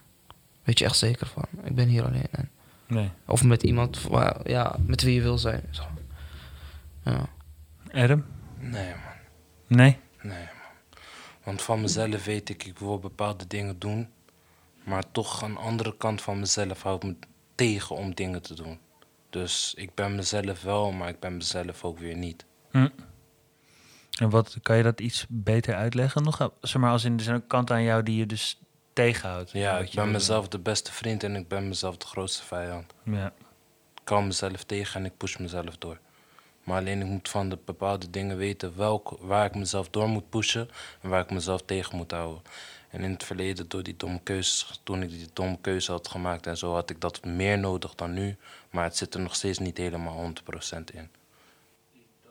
[0.63, 2.27] weet je echt zeker van, ik ben hier alleen.
[2.31, 2.49] En,
[2.87, 3.09] Nee.
[3.25, 5.63] of met iemand, waar- ja, met wie je wil zijn.
[5.71, 5.85] Zeg
[7.03, 7.13] maar.
[7.13, 7.29] Ja.
[8.03, 8.25] Adam?
[8.59, 9.06] Nee, man.
[9.67, 9.97] Nee?
[10.21, 11.01] Nee, man.
[11.43, 14.09] Want van mezelf weet ik, ik wil bepaalde dingen doen.
[14.83, 17.15] Maar toch aan de andere kant van mezelf houdt me
[17.55, 18.79] tegen om dingen te doen.
[19.29, 22.45] Dus ik ben mezelf wel, maar ik ben mezelf ook weer niet.
[22.71, 22.87] Hm.
[24.19, 26.51] En wat, kan je dat iets beter uitleggen nog?
[26.61, 28.59] Zeg maar, als in, er zijn ook kanten aan jou die je dus
[28.93, 29.51] tegenhoudt.
[29.51, 32.93] Ja, ik ben mezelf de beste vriend en ik ben mezelf de grootste vijand.
[33.03, 33.33] Ja.
[34.01, 35.99] Ik hou mezelf tegen en ik push mezelf door.
[36.67, 40.29] Maar alleen ik moet van de bepaalde dingen weten welk, waar ik mezelf door moet
[40.29, 40.69] pushen
[41.01, 42.41] en waar ik mezelf tegen moet houden.
[42.89, 46.47] En in het verleden, door die domme keuzes, toen ik die domme keuze had gemaakt
[46.47, 48.35] en zo, had ik dat meer nodig dan nu.
[48.69, 50.31] Maar het zit er nog steeds niet helemaal
[50.75, 51.09] 100% in.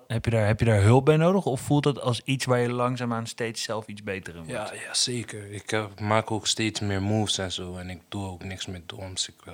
[0.06, 1.46] Heb, je daar, heb je daar hulp bij nodig?
[1.46, 4.70] Of voelt dat als iets waar je langzaamaan steeds zelf iets beter in wordt?
[4.70, 5.52] Ja, ja zeker.
[5.52, 7.76] Ik eh, maak ook steeds meer moves en zo.
[7.76, 9.28] En ik doe ook niks met doms.
[9.28, 9.52] Ik eh,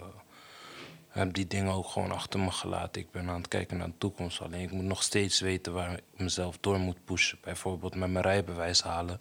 [1.12, 3.02] heb die dingen ook gewoon achter me gelaten.
[3.02, 4.40] Ik ben aan het kijken naar de toekomst.
[4.40, 7.38] Alleen ik moet nog steeds weten waar ik mezelf door moet pushen.
[7.42, 9.20] Bijvoorbeeld met mijn rijbewijs halen.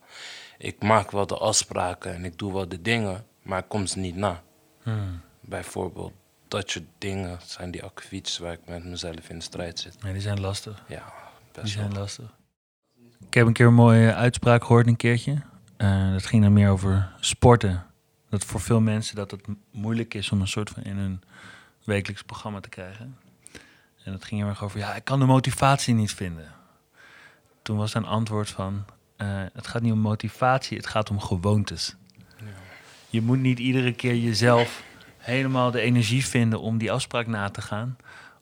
[0.58, 4.00] Ik maak wel de afspraken en ik doe wel de dingen, maar ik kom ze
[4.00, 4.42] niet na.
[4.84, 5.22] Hmm.
[5.42, 6.14] Bijvoorbeeld
[6.48, 10.04] dat soort dingen zijn die akkefiets waar ik met mezelf in de strijd zit.
[10.04, 10.84] Nee, die zijn lastig.
[10.88, 11.04] Ja,
[11.54, 12.00] Die best zijn wel.
[12.02, 12.34] lastig.
[13.28, 15.42] Ik heb een keer een mooie uitspraak gehoord een keertje.
[15.78, 17.86] Eh, dat ging dan meer over sporten.
[18.30, 21.22] Dat voor veel mensen dat het moeilijk is om een soort van in hun
[21.84, 23.18] wekelijks programma te krijgen.
[24.04, 26.52] En dat ging heel erg over, ja, ik kan de motivatie niet vinden.
[27.62, 31.96] Toen was een antwoord van, eh, het gaat niet om motivatie, het gaat om gewoontes.
[33.10, 34.84] Je moet niet iedere keer jezelf
[35.18, 37.98] helemaal de energie vinden om die afspraak na te gaan.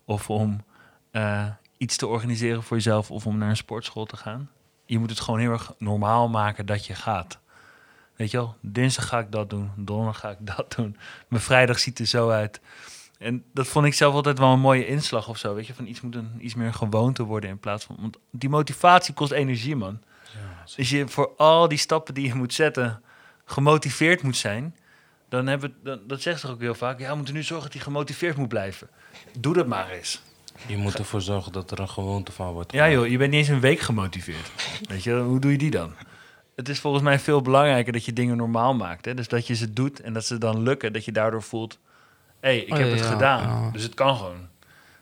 [0.05, 0.63] Of om
[1.11, 1.45] eh,
[1.77, 4.49] iets te organiseren voor jezelf of om naar een sportschool te gaan.
[4.85, 7.39] Je moet het gewoon heel erg normaal maken dat je gaat.
[8.15, 10.97] Weet je wel, dinsdag ga ik dat doen, donderdag ga ik dat doen.
[11.27, 12.61] Mijn vrijdag ziet er zo uit.
[13.19, 15.55] En dat vond ik zelf altijd wel een mooie inslag of zo.
[15.55, 17.97] Weet je, van iets moet een, iets meer een gewoonte worden in plaats van.
[17.99, 19.99] Want die motivatie kost energie, man.
[20.77, 23.01] Als je voor al die stappen die je moet zetten
[23.45, 24.75] gemotiveerd moet zijn,
[25.29, 26.99] dan hebben we, dan, dat zegt ze ook heel vaak.
[26.99, 28.89] Ja, we moeten nu zorgen dat hij gemotiveerd moet blijven.
[29.39, 30.21] Doe dat maar eens.
[30.67, 32.71] Je moet ervoor zorgen dat er een gewoonte van wordt.
[32.71, 34.51] Ja, joh, je bent niet eens een week gemotiveerd.
[34.89, 35.93] Weet je, hoe doe je die dan?
[36.55, 39.05] Het is volgens mij veel belangrijker dat je dingen normaal maakt.
[39.05, 39.13] Hè?
[39.13, 41.79] Dus dat je ze doet en dat ze dan lukken, dat je daardoor voelt:
[42.39, 43.63] hey, ik Oh, heb ja, het ja, gedaan.
[43.63, 43.71] ja.
[43.71, 44.47] Dus het kan gewoon.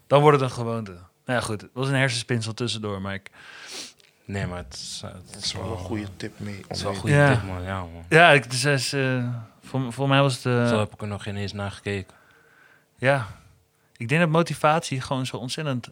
[0.08, 0.91] Dan wordt het een gewoonte.
[0.91, 3.32] Nou ja, goed, het was een hersenspinsel tussendoor, maar ik,
[4.26, 6.63] Nee, maar het is, het Dat is wel een goede tip mee.
[6.67, 7.34] Het is wel een goede Ja.
[7.34, 7.62] tip, man.
[7.63, 8.06] Ja, man.
[8.10, 10.45] ja, ik, dus, is, eh, voor, voor mij was het.
[10.45, 12.15] eh, Zo heb ik er nog geen eens naar gekeken.
[12.97, 13.28] Ja,
[13.97, 15.89] ik denk dat motivatie gewoon zo ontzettend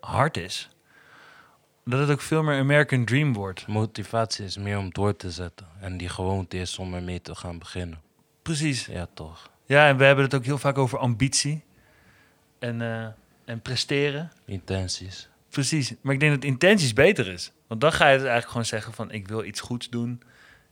[0.00, 0.68] hard is.
[1.84, 3.66] Dat het ook veel meer American Dream wordt.
[3.66, 5.66] Motivatie is meer om door te zetten.
[5.80, 8.00] En die gewoonte is om ermee te gaan beginnen.
[8.42, 8.86] Precies.
[8.86, 9.50] Ja, toch.
[9.70, 11.62] Ja, en we hebben het ook heel vaak over ambitie
[12.58, 13.06] en, eh,
[13.44, 14.32] en presteren.
[14.44, 15.28] Intenties.
[15.48, 15.94] Precies.
[16.00, 17.52] Maar ik denk dat intenties beter is.
[17.66, 20.22] Want dan ga je dus eigenlijk gewoon zeggen van ik wil iets goeds doen.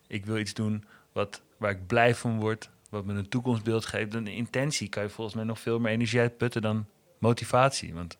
[0.07, 2.71] Ik wil iets doen wat, waar ik blij van word.
[2.91, 4.13] Wat me een toekomstbeeld geeft.
[4.13, 6.87] Dan de intentie kan je volgens mij nog veel meer energie uitputten dan
[7.19, 7.95] motivatie.
[7.95, 8.19] Want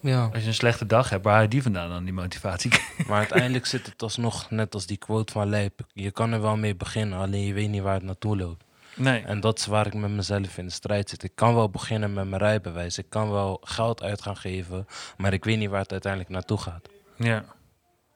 [0.00, 0.30] Ja.
[0.32, 2.70] als je een slechte dag hebt, waar haal je die vandaan dan, die motivatie?
[3.08, 5.80] Maar uiteindelijk zit het alsnog net als die quote van Lijp.
[5.92, 8.64] Je kan er wel mee beginnen, alleen je weet niet waar het naartoe loopt.
[8.94, 9.22] Nee.
[9.22, 11.22] En dat is waar ik met mezelf in de strijd zit.
[11.22, 12.98] Ik kan wel beginnen met mijn rijbewijs.
[12.98, 14.86] Ik kan wel geld uit gaan geven.
[15.16, 16.88] Maar ik weet niet waar het uiteindelijk naartoe gaat.
[17.16, 17.44] Ja.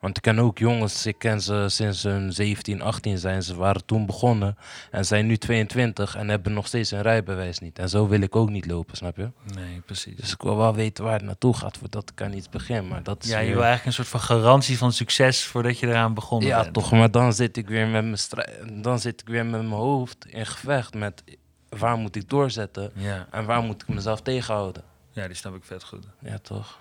[0.06, 3.42] Want ik ken ook jongens, ik ken ze sinds hun 17, 18 zijn.
[3.42, 4.56] Ze waren toen begonnen
[4.90, 7.78] en zijn nu 22 en hebben nog steeds een rijbewijs niet.
[7.78, 9.30] En zo wil ik ook niet lopen, snap je?
[9.54, 10.16] Nee, precies.
[10.16, 12.88] Dus ik wil wel weten waar het naartoe gaat voordat ik aan iets begin.
[12.88, 15.78] Maar dat is Ja, je weer- wil eigenlijk een soort van garantie van succes voordat
[15.78, 16.74] je eraan begonnen Ja, bent.
[16.74, 19.72] toch, maar dan zit ik weer met mijn strij- dan zit ik weer met mijn
[19.80, 21.22] hoofd in gevecht met
[21.68, 23.26] waar moet ik doorzetten Ja.
[23.30, 24.82] en waar moet ik mezelf tegenhouden.
[25.10, 26.06] ja, die snap ik vet goed.
[26.20, 26.78] Ja, toch?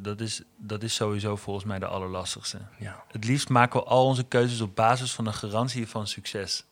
[0.00, 2.58] Dat, is, dat is sowieso volgens mij de allerlastigste.
[2.78, 3.04] Ja.
[3.08, 6.64] Het liefst maken we al onze keuzes op basis van een garantie van succes.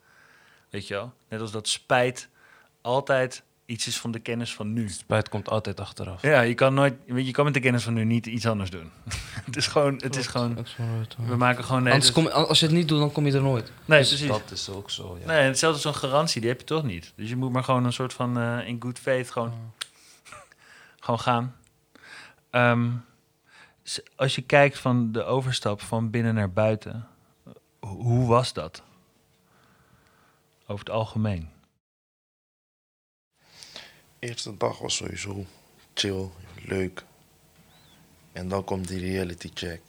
[0.70, 1.12] Weet je wel?
[1.29, 2.29] Net als dat spijt
[2.81, 4.88] altijd iets is van de kennis van nu.
[4.88, 6.22] Spijt komt altijd achteraf.
[6.22, 8.70] Ja, je kan nooit, weet je, kan met de kennis van nu niet iets anders
[8.70, 8.90] doen.
[9.44, 10.66] het is gewoon, het is gewoon,
[11.27, 11.83] we maken gewoon...
[11.83, 13.72] Nee, Anders dus- kom, als je het niet doet, dan kom je er nooit.
[13.85, 14.29] nee Dus precies.
[14.29, 15.27] Dat is ook zo, ja.
[15.27, 17.12] Nee, hetzelfde zo'n garantie, die heb je toch niet.
[17.16, 19.53] Dus je moet maar gewoon een soort van eh, in good faith gewoon,
[21.00, 21.55] gewoon gaan.
[22.55, 22.90] Ehm,
[24.17, 27.07] als je kijkt van de overstap van binnen naar buiten,
[27.81, 28.83] ho- hoe was dat?
[30.67, 31.51] Over het algemeen.
[34.19, 35.45] Eerste dag was sowieso
[35.95, 36.29] chill,
[36.64, 37.05] leuk.
[38.33, 39.83] En dan komt die reality check.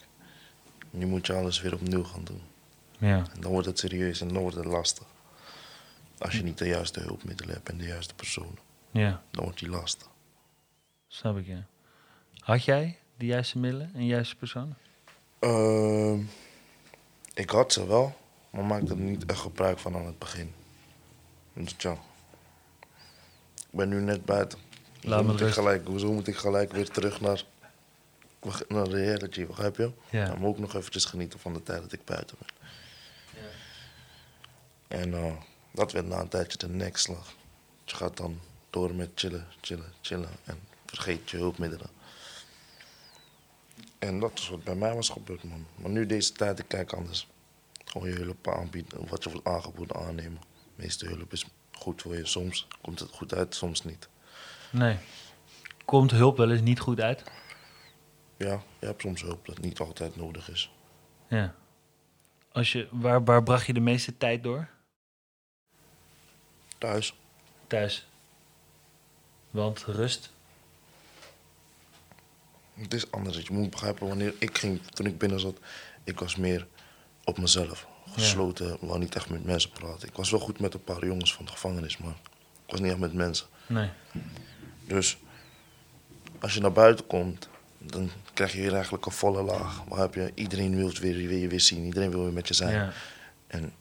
[0.89, 2.41] Nu moet je alles weer opnieuw gaan doen.
[2.97, 3.25] Ja.
[3.33, 5.05] En dan wordt het serieus en dan wordt het lastig.
[6.17, 8.57] Als je niet de juiste hulpmiddelen hebt en de juiste personen,
[8.91, 10.07] Ja, dan wordt die lastig.
[11.07, 11.65] snap ik, ja.
[12.45, 14.75] Had jij de juiste middelen en juiste persoon?
[15.39, 16.19] Ehm,
[17.33, 18.15] ik had ze wel,
[18.49, 20.53] maar maakte er niet echt gebruik van aan het begin.
[21.53, 21.91] Dus ja.
[23.55, 24.59] Ik ben nu net buiten.
[25.01, 27.43] Laat me moet, ik gelijk, hoezo moet ik gelijk weer terug naar,
[28.67, 29.91] naar de reality, begrijp je?
[30.09, 30.25] Ja.
[30.25, 32.49] Dan moet ik nog eventjes genieten van de tijd dat ik buiten ben.
[34.87, 35.35] En eh,
[35.71, 37.33] dat werd na een tijdje de nekslag.
[37.83, 42.03] Je gaat dan door met chillen, chillen, chillen en vergeet je hulpmiddelen.
[43.99, 45.65] En dat is wat bij mij was gebeurd, man.
[45.75, 47.27] Maar nu deze tijd, ik kijk anders.
[47.85, 50.41] Gewoon je hulp aanbieden, wat je wordt aangeboden aannemen.
[50.75, 52.25] De meeste hulp is goed voor je.
[52.25, 54.09] Soms komt het goed uit, soms niet.
[54.71, 54.97] Nee.
[55.85, 57.23] Komt hulp wel eens niet goed uit?
[58.37, 60.71] Ja, je hebt soms hulp dat niet altijd nodig is.
[61.27, 61.55] Ja.
[62.51, 64.69] Als je, waar, waar bracht je de meeste tijd door?
[66.77, 67.15] Thuis,
[67.67, 68.07] Thuis.
[69.49, 70.33] Want rust.
[72.81, 73.37] Het is anders.
[73.37, 75.57] Je moet begrijpen, wanneer ik ging, toen ik binnen zat,
[76.03, 76.67] ik was meer
[77.23, 77.87] op mezelf.
[78.11, 80.07] Gesloten, wou niet echt met mensen praten.
[80.07, 82.15] Ik was wel goed met een paar jongens van de gevangenis, maar
[82.65, 83.47] ik was niet echt met mensen.
[83.67, 83.89] Nee.
[84.87, 85.17] Dus
[86.39, 89.83] als je naar buiten komt, dan krijg je weer eigenlijk een volle laag.
[89.87, 92.53] Waar heb je, iedereen wil, weer, wil je weer zien, iedereen wil weer met je
[92.53, 92.73] zijn.
[92.73, 92.91] Ja.
[93.47, 93.73] En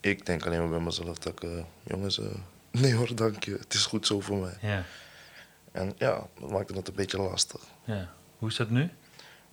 [0.00, 2.26] ik denk alleen maar bij mezelf dat ik, eh, jongens, eh,
[2.82, 4.56] nee hoor, dank je, het is goed zo voor mij.
[4.60, 4.84] Ja.
[5.72, 7.60] En ja, dat maakte het een beetje lastig.
[7.84, 8.12] ja.
[8.42, 8.90] Hoe is dat nu?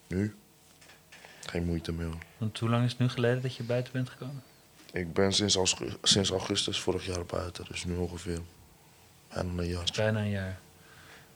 [0.08, 0.36] Nu,
[1.46, 2.10] geen moeite meer.
[2.38, 4.42] Want hoe lang is het nu geleden dat je buiten bent gekomen?
[4.94, 8.40] Ik ben sinds, als- sinds augustus vorig jaar buiten, dus nu ongeveer
[9.34, 9.92] bijna een jaar.
[9.96, 10.60] Bijna een jaar.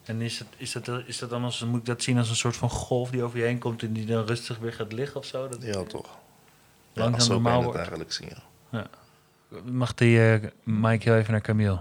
[0.06, 2.36] En is dat, is dat, is dat dan als, moet ik dat zien als een
[2.36, 5.20] soort van golf die over je heen komt en die dan rustig weer gaat liggen
[5.20, 5.48] of zo?
[5.48, 6.18] Dat Ja, toch.
[6.94, 8.10] Langzaam ja, zo normaal kan je het wordt.
[8.10, 8.30] eigenlijk zien,
[8.72, 8.88] ja.
[9.72, 11.80] Mag die eh Mike heel even naar Camille?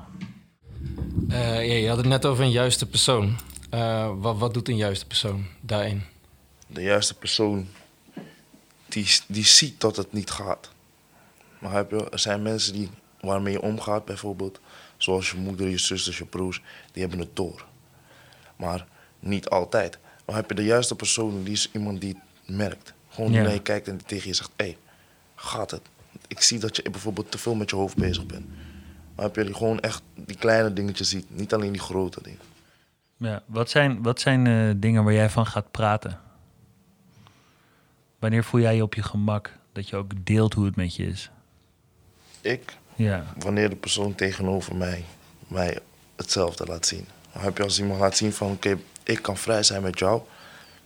[1.29, 3.37] Eh, ja, je had het net over een juiste persoon.
[3.73, 6.03] Eh, wat, wat doet een juiste persoon daarin?
[6.67, 7.69] De juiste persoon
[8.89, 10.71] die, die ziet dat het niet gaat.
[11.59, 14.61] Maar heb je, er zijn mensen die, waarmee je omgaat bijvoorbeeld,
[14.97, 17.65] zoals je moeder, je zusters, je broers, die hebben het door.
[18.57, 18.87] Maar
[19.19, 19.99] niet altijd.
[20.27, 22.09] Maar heb je de juiste persoon, die is iemand die
[22.45, 22.93] het merkt.
[23.09, 23.45] Gewoon die Ja.
[23.45, 24.77] naar je kijkt en die tegen je zegt, hé, hey,
[25.35, 25.83] gaat het?
[26.27, 28.47] Ik zie dat je bijvoorbeeld te veel met je hoofd bezig bent.
[29.15, 32.41] Maar heb je die gewoon echt die kleine dingetjes ziet, niet alleen die grote dingen.
[33.23, 36.21] Ja, wat zijn, wat zijn eh, dingen waar jij van gaat praten?
[38.19, 41.07] Wanneer voel jij je op je gemak dat je ook deelt hoe het met je
[41.07, 41.31] is?
[42.41, 45.05] Ik, Ja, wanneer de persoon tegenover mij
[45.49, 45.79] mij
[46.17, 47.07] hetzelfde laat zien.
[47.33, 50.23] Dan heb je als iemand laat zien van oké, ik kan vrij zijn met jou,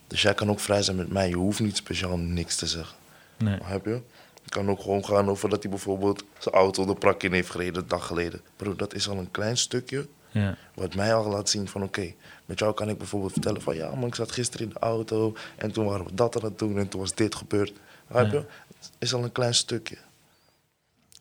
[0.06, 1.28] dus jij kan ook vrij zijn met mij.
[1.28, 2.96] Je hoeft niet speciaal niks te zeggen.
[3.36, 3.58] nee.
[3.62, 4.00] Heb je?
[4.42, 7.50] Het kan ook gewoon gaan over dat hij bijvoorbeeld zijn auto de prak in heeft
[7.50, 8.40] gereden een dag geleden.
[8.56, 10.06] Bro, dat is al een klein stukje
[10.40, 12.12] Ja, wat mij al laat zien van oké,
[12.44, 15.36] met jou kan ik bijvoorbeeld vertellen van ja man, ik zat gisteren in de auto
[15.56, 17.72] en toen waren we dat aan het doen en toen was dit gebeurd.
[18.12, 18.20] Ja.
[18.20, 18.36] je?
[18.78, 19.96] Het is al een klein stukje.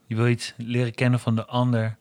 [0.05, 1.95] je wil iets leren kennen van de ander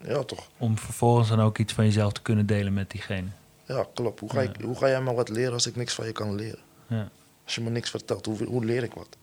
[0.00, 0.48] Ja toch?
[0.58, 3.28] om vervolgens dan ook iets van jezelf te kunnen delen met diegene.
[3.66, 4.20] Ja, klopt.
[4.20, 6.34] Hoe ga, ik, hoe ga jij me wat leren als ik niks van je kan
[6.34, 6.62] leren?
[6.86, 7.08] Ja,
[7.44, 9.16] Als je me niks vertelt, hoe, hoe leer ik wat?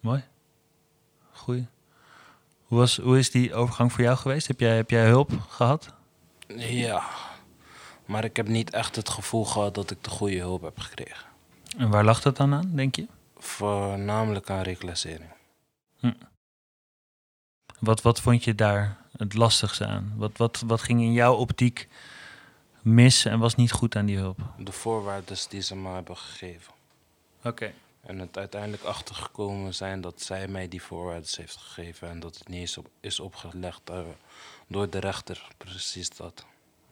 [0.00, 0.22] mooi.
[1.32, 1.66] Goeie.
[2.64, 4.46] Hoe, was, hoe is die overgang voor jou geweest?
[4.46, 5.88] Heb jij, heb jij hulp gehad?
[6.56, 7.02] Ja,
[8.04, 11.26] maar ik heb niet echt het gevoel gehad dat ik de goede hulp heb gekregen.
[11.76, 13.06] En waar lag dat dan aan, denk je?
[13.36, 15.30] Voornamelijk aan reclassering.
[17.80, 20.12] Wat, wat vond je daar het lastigste aan?
[20.16, 21.88] Wat, wat, wat ging in jouw optiek
[22.82, 24.38] mis en was niet goed aan die hulp?
[24.58, 26.72] De voorwaarden die ze me hebben gegeven.
[27.44, 27.72] Oké.
[28.00, 32.08] En het uiteindelijk achtergekomen zijn dat zij mij die voorwaarden heeft gegeven.
[32.08, 33.90] En dat het niet eens op, is opgelegd
[34.66, 35.48] door de rechter.
[35.56, 36.46] Precies dat.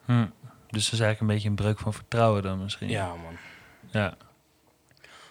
[0.04, 0.26] Hm.
[0.68, 2.88] Dus dat is eigenlijk een beetje een breuk van vertrouwen dan misschien.
[2.88, 3.36] Ja, man.
[3.90, 4.16] Ja.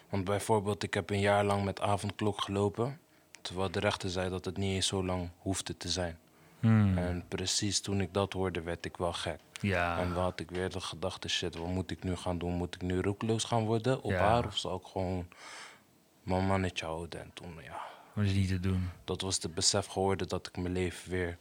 [0.10, 3.00] Want bijvoorbeeld, ik heb een jaar lang met avondklok gelopen.
[3.42, 6.18] Terwijl de rechter zei dat het niet eens zo lang hoefde te zijn.
[6.60, 6.98] Hm.
[6.98, 9.40] En precies toen ik dat hoorde, werd ik wel gek.
[9.62, 10.00] Ja.
[10.00, 12.52] En dan had ik weer de gedachte, shit, wat moet ik nu gaan doen?
[12.54, 14.18] Moet ik nu roekloos gaan worden op Ja.
[14.18, 14.46] haar?
[14.46, 15.28] Of zal ik gewoon
[16.28, 17.20] mijn mannetje houden?
[17.22, 17.82] En toen, ja,
[18.16, 18.90] dat is niet te doen.
[19.04, 21.38] dat was het besef geworden dat ik mijn leven weer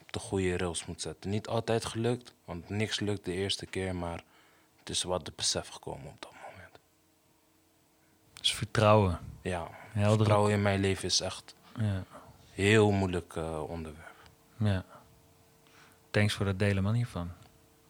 [0.00, 1.30] op de goede rails moet zetten.
[1.30, 4.22] Niet altijd gelukt, want niks lukt de eerste keer, maar
[4.78, 6.78] het is wat de besef gekomen op dat moment.
[8.32, 9.18] Dus vertrouwen.
[9.42, 11.82] Ja, Heldere- vertrouwen in mijn leven is echt Ja.
[11.84, 12.04] een
[12.52, 14.06] heel moeilijk eh, onderwerp.
[14.56, 14.84] ja.
[16.10, 17.30] Thanks voor dat delen man hiervan.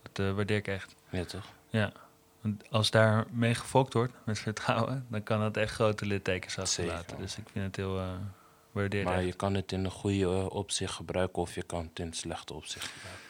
[0.02, 0.94] Dat eh, waardeer ik echt.
[1.10, 1.46] Ja, toch?
[1.68, 1.92] Ja.
[2.70, 7.18] Als daar mee gefokt wordt met vertrouwen, dan kan dat echt grote littekens achterlaten.
[7.18, 7.98] Dus ik vind het heel
[8.72, 11.98] uh, Maar je kan het in een goede eh, opzicht gebruiken of je kan het
[11.98, 13.26] in het slechte opzicht gebruiken.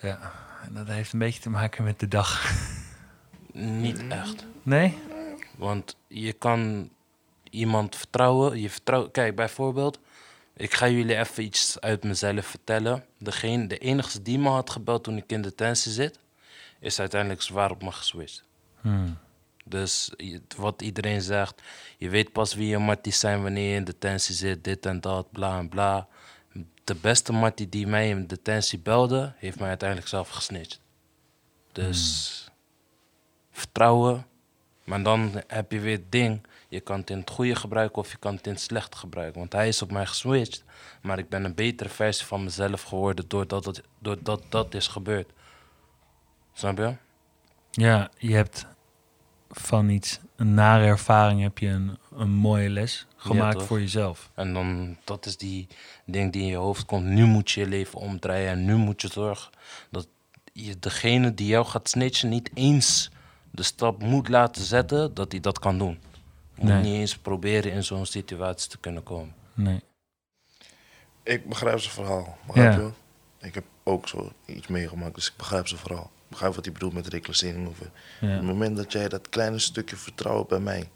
[0.00, 0.32] Ja.
[0.64, 2.52] En dat heeft een beetje te maken met de dag.
[3.52, 4.46] Niet echt.
[4.62, 4.98] Nee?
[5.56, 6.90] Want je kan
[7.50, 8.60] iemand vertrouwen.
[8.60, 9.10] Je vertrouwt.
[9.10, 9.98] Kijk, bijvoorbeeld,
[10.56, 13.04] ik ga jullie even iets uit mezelf vertellen.
[13.18, 16.18] Degene, de enige die me had gebeld toen ik in detentie zit,
[16.80, 18.44] is uiteindelijk zwaar op me geswitcht.
[18.80, 19.18] Hmm.
[19.64, 20.12] Dus
[20.56, 21.62] wat iedereen zegt,
[21.96, 25.30] je weet pas wie je matties zijn wanneer je in detentie zit, dit en dat,
[25.30, 26.08] bla en bla.
[26.84, 30.80] De beste mattie die mij in detentie belde, heeft mij uiteindelijk zelf gesnitcht.
[31.72, 32.50] Dus
[33.50, 34.26] vertrouwen,
[34.84, 38.10] maar dan heb je weer het ding, je kan het in het goede gebruiken of
[38.10, 39.38] je kan het in het slechte gebruiken.
[39.38, 40.64] Want hij is op mij geswitcht,
[41.02, 45.30] maar ik ben een betere versie van mezelf geworden doordat, het, doordat dat is gebeurd.
[46.52, 46.94] Snap je?
[47.80, 48.66] Ja, je hebt
[49.50, 54.30] van iets, een nare ervaring, heb je een, een mooie les gemaakt voor jezelf.
[54.34, 55.66] En dan, dat is die
[56.06, 57.04] ding die in je hoofd komt.
[57.04, 59.50] Nu moet je je leven omdraaien en nu moet je zorgen
[59.90, 60.08] dat
[60.52, 63.10] je degene die jou gaat snitchen niet eens
[63.50, 65.98] de stap moet laten zetten dat hij dat kan doen.
[66.54, 66.82] Je moet Nee.
[66.82, 69.34] niet eens proberen in zo'n situatie te kunnen komen.
[69.54, 69.80] Nee.
[71.22, 72.38] Ik begrijp zijn verhaal.
[72.46, 72.78] Begrijp Ja.
[72.80, 72.90] je?
[73.46, 76.10] Ik heb ook zo iets meegemaakt, dus ik begrijp zijn verhaal.
[76.28, 77.68] Ik begrijp wat hij bedoelt met reclassering.
[77.68, 77.88] Of, Op
[78.20, 78.28] Ja.
[78.28, 80.88] het moment dat jij dat kleine stukje vertrouwen bij mij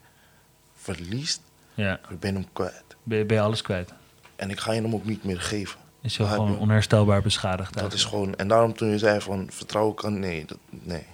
[0.75, 1.41] verliest,
[1.75, 2.01] ja.
[2.21, 2.85] ben je hem kwijt.
[3.03, 3.93] Ben, je, ben je alles kwijt?
[4.37, 5.81] En ik ga je hem ook niet meer geven.
[6.03, 7.75] Is je gewoon onherstelbaar beschadigd?
[7.79, 11.07] Dat is gewoon, en daarom toen je zei van vertrouwen kan, nee, dat, nee.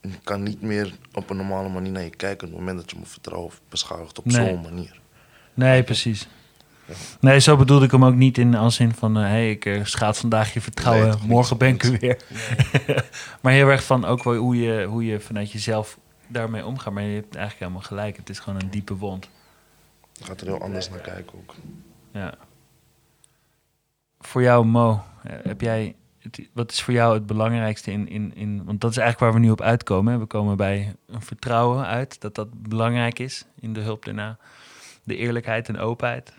[0.00, 2.90] Ik kan niet meer op een normale manier naar je kijken op het moment dat
[2.90, 4.34] je me vertrouwen beschadigt op Nee.
[4.48, 5.00] zo'n manier.
[5.54, 6.28] Nee, precies.
[7.20, 9.14] Nee, zo bedoelde ik hem ook niet in als in van...
[9.14, 12.22] hé, hey, ik eh, schaad vandaag je vertrouwen, Nee, morgen ben ik er weer.
[13.42, 16.92] maar heel erg van ook wel hoe je, hoe je vanuit jezelf daarmee omgaat.
[16.92, 18.16] Maar je hebt eigenlijk helemaal gelijk.
[18.16, 19.28] Het is gewoon een diepe wond.
[20.12, 21.54] Je gaat er heel anders naar kijken ook.
[22.12, 22.34] Ja.
[24.20, 28.32] Voor jou, Mo, eh, heb jij het- wat is voor jou het belangrijkste in, in,
[28.34, 28.64] in...
[28.64, 30.12] Want dat is eigenlijk waar we nu op uitkomen.
[30.12, 30.18] Hè?
[30.18, 34.38] We komen bij een vertrouwen uit, dat dat belangrijk is in de hulp daarna.
[35.02, 36.32] De eerlijkheid en openheid.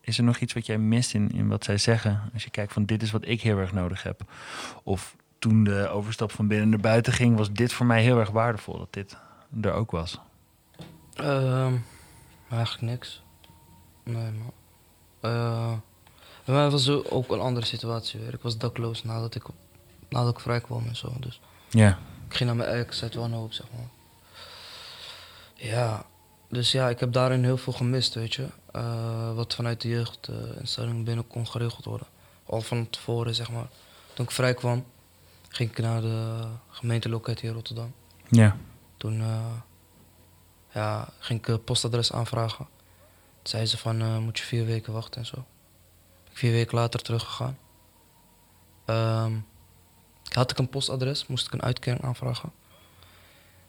[0.00, 2.30] Is er nog iets wat jij mist in, in wat zij zeggen?
[2.32, 4.20] Als je kijkt van dit is wat ik heel erg nodig heb.
[4.82, 8.30] Of toen de overstap van binnen naar buiten ging, was dit voor mij heel erg
[8.30, 9.16] waardevol dat dit
[9.62, 10.18] er ook was.
[11.14, 11.74] Ehm,
[12.50, 13.22] eigenlijk niks.
[14.04, 14.52] Nee, man.
[15.20, 15.72] Eh,
[16.44, 18.34] bij mij was er ook een andere situatie weer.
[18.34, 19.44] Ik was dakloos nadat ik,
[20.08, 21.12] nadat ik vrij kwam en zo.
[21.20, 23.88] Dus Ja, ik ging naar mijn ex uit wanhoop, zeg maar.
[25.54, 26.04] Ja,
[26.48, 28.46] dus ja, ik heb daarin heel veel gemist, weet je.
[28.72, 32.06] Eh, wat vanuit de jeugdinstelling binnen kon geregeld worden.
[32.46, 33.68] Al van tevoren, zeg maar.
[34.14, 34.84] Toen ik vrij kwam,
[35.48, 37.94] ging ik naar de gemeenteloket hier in Rotterdam.
[38.28, 38.56] ja,
[38.96, 39.52] Toen eh,
[40.72, 42.68] ja, ging ik eh, postadres aanvragen.
[43.42, 45.44] Toen zei ze van, moet je vier weken wachten en zo.
[46.30, 47.58] Ik vier weken later teruggegaan.
[48.84, 49.32] Ehm,
[50.28, 52.52] had ik een postadres, moest ik een uitkering aanvragen.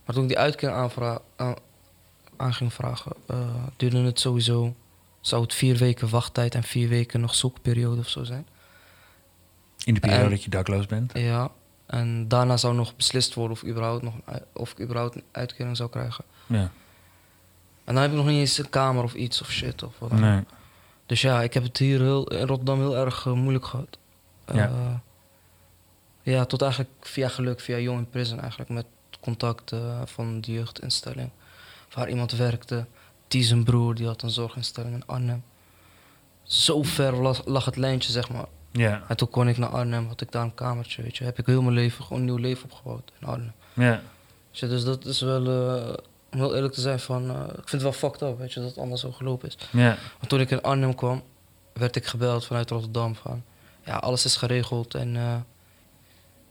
[0.05, 0.91] Maar toen ik die uitkering
[1.35, 1.55] aan,
[2.37, 3.13] aan ging vragen,
[3.77, 4.75] duurde het sowieso...
[5.21, 8.47] Zou het vier weken wachttijd en vier weken nog zoekperiode of zo zijn?
[9.83, 11.11] in de periode En- dat je dakloos bent.
[11.13, 11.51] Ja,
[11.85, 14.13] en daarna zou nog beslist worden of ik überhaupt, nog
[14.53, 16.23] of ik überhaupt een uitkering zou krijgen.
[16.47, 16.71] Ja,
[17.83, 19.83] En dan heb ik nog niet eens een kamer of iets of shit.
[19.83, 20.43] Of wat nee.
[21.05, 23.97] Dus ja, ik heb het hier heel, in Rotterdam heel erg eh, moeilijk gehad.
[24.53, 24.67] Ja.
[24.67, 24.93] Eh,
[26.21, 28.69] ja, tot eigenlijk via geluk, via Young in Prison eigenlijk.
[28.69, 28.85] Met
[29.21, 31.29] contact eh, van de jeugdinstelling.
[31.93, 32.85] Waar iemand werkte.
[33.31, 35.43] Die zijn broer, die had een zorginstelling in Arnhem.
[36.43, 38.45] Zo ver lag, lag het lijntje, zeg maar.
[38.71, 41.23] Ja, En toen kon ik naar Arnhem, had ik daar een kamertje, weet je.
[41.23, 43.51] Heb ik heel mijn leven, gewoon een nieuw leven opgebouwd in Arnhem.
[43.73, 44.01] ja,
[44.51, 45.93] je, dus dat is wel, eh,
[46.31, 48.59] om heel eerlijk te zijn, van, eh, ik vind het wel fucked up, weet je,
[48.59, 49.57] dat het allemaal zo gelopen is.
[49.71, 51.23] ja, Want toen ik in Arnhem kwam,
[51.73, 53.43] werd ik gebeld vanuit Rotterdam van...
[53.85, 55.15] Ja, alles is geregeld en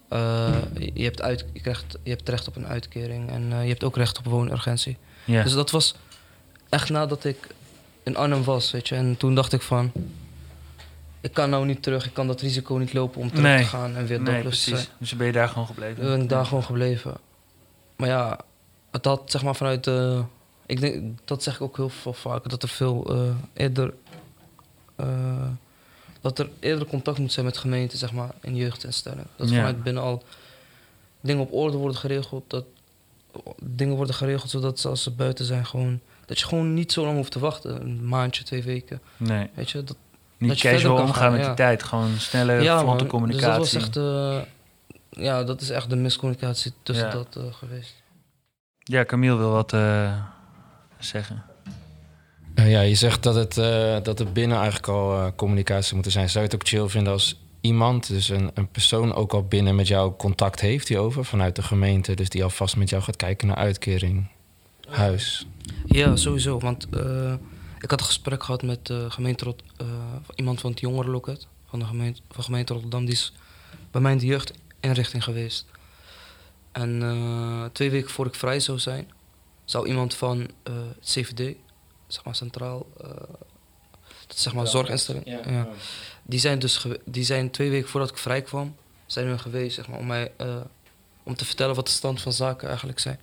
[0.09, 0.57] eh,
[0.95, 3.97] je, hebt uit, je, krijgt, je hebt recht op een uitkering en je hebt ook
[3.97, 4.97] recht op woonurgentie.
[5.25, 5.43] ja.
[5.43, 5.95] Dus dat was
[6.71, 7.37] echt nadat ik
[8.03, 8.95] in Arnhem was, weet je.
[8.95, 9.93] En toen dacht ik van...
[11.21, 13.59] Ik kan nou niet terug, ik kan dat risico niet lopen om terug Nee.
[13.59, 14.75] te gaan en weer nee, dakloos te zijn.
[14.77, 14.93] precies.
[14.99, 16.05] Dus ben je daar gewoon gebleven.
[16.05, 17.15] Ben ik daar gewoon gebleven.
[17.97, 18.39] Maar ja,
[18.91, 20.23] het had zeg maar vanuit de...
[20.67, 23.95] Ik denk, dat zeg ik ook heel veel vaker, dat er veel eh, eerder...
[24.97, 25.07] eh,
[26.21, 29.27] dat er eerder contact moet zijn met gemeenten, zeg maar, in jeugdinstellingen.
[29.37, 29.55] Dat Ja.
[29.55, 30.23] vanuit binnen al
[31.21, 32.45] dingen op orde worden geregeld.
[32.51, 32.65] Dat
[33.63, 36.01] dingen worden geregeld zodat ze als ze buiten zijn gewoon...
[36.31, 37.81] Dat je gewoon niet zo lang hoeft te wachten.
[37.81, 39.01] Een maandje, twee weken.
[39.17, 39.97] Nee, Weet je, dat,
[40.39, 41.47] niet dat je casual omgaan gaan, met ja.
[41.47, 41.83] die tijd.
[41.83, 43.07] Gewoon snelle ja, man.
[43.07, 43.61] communicatie.
[43.61, 44.47] Dus dat was echt...
[45.19, 47.13] eh, ja, dat is echt de miscommunicatie tussen Ja.
[47.13, 48.03] dat eh, geweest.
[48.79, 50.15] Ja, Camille wil wat eh,
[50.99, 51.43] zeggen.
[52.55, 56.29] Ja, je zegt dat, het, eh, dat er binnen eigenlijk al eh, communicatie moet zijn.
[56.31, 59.75] Zou je het ook chill vinden als iemand, dus een, een persoon ook al binnen
[59.75, 63.47] met jou contact heeft hierover vanuit de gemeente, dus die alvast met jou gaat kijken
[63.47, 64.29] naar uitkering,
[64.91, 65.47] huis?
[65.87, 66.59] Ja, sowieso.
[66.59, 67.35] Want eh,
[67.81, 69.87] ik had een gesprek gehad met eh, gemeente Rot eh,
[70.35, 73.05] iemand van het jongerenloket van de gemeente, van gemeente Rotterdam.
[73.05, 73.33] Die is
[73.91, 75.67] bij mij in de jeugdinrichting geweest.
[76.73, 79.11] En eh, twee weken voor ik vrij zou zijn,
[79.65, 81.57] zou iemand van eh, het CVD,
[82.07, 83.09] zeg maar centraal, eh,
[84.27, 85.69] dat is zeg maar zorginstelling, ja.
[86.23, 88.77] die zijn dus die zijn twee weken voordat ik vrij kwam,
[89.07, 90.57] zijn hun geweest zeg maar, om mij eh,
[91.23, 93.21] om te vertellen wat de stand van zaken eigenlijk zijn.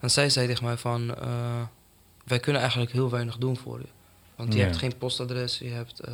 [0.00, 1.62] En zij zei tegen mij van, eh,
[2.24, 3.86] wij kunnen eigenlijk heel weinig doen voor je.
[4.36, 4.64] Want je Ja.
[4.64, 6.12] hebt geen postadres, je hebt, eh,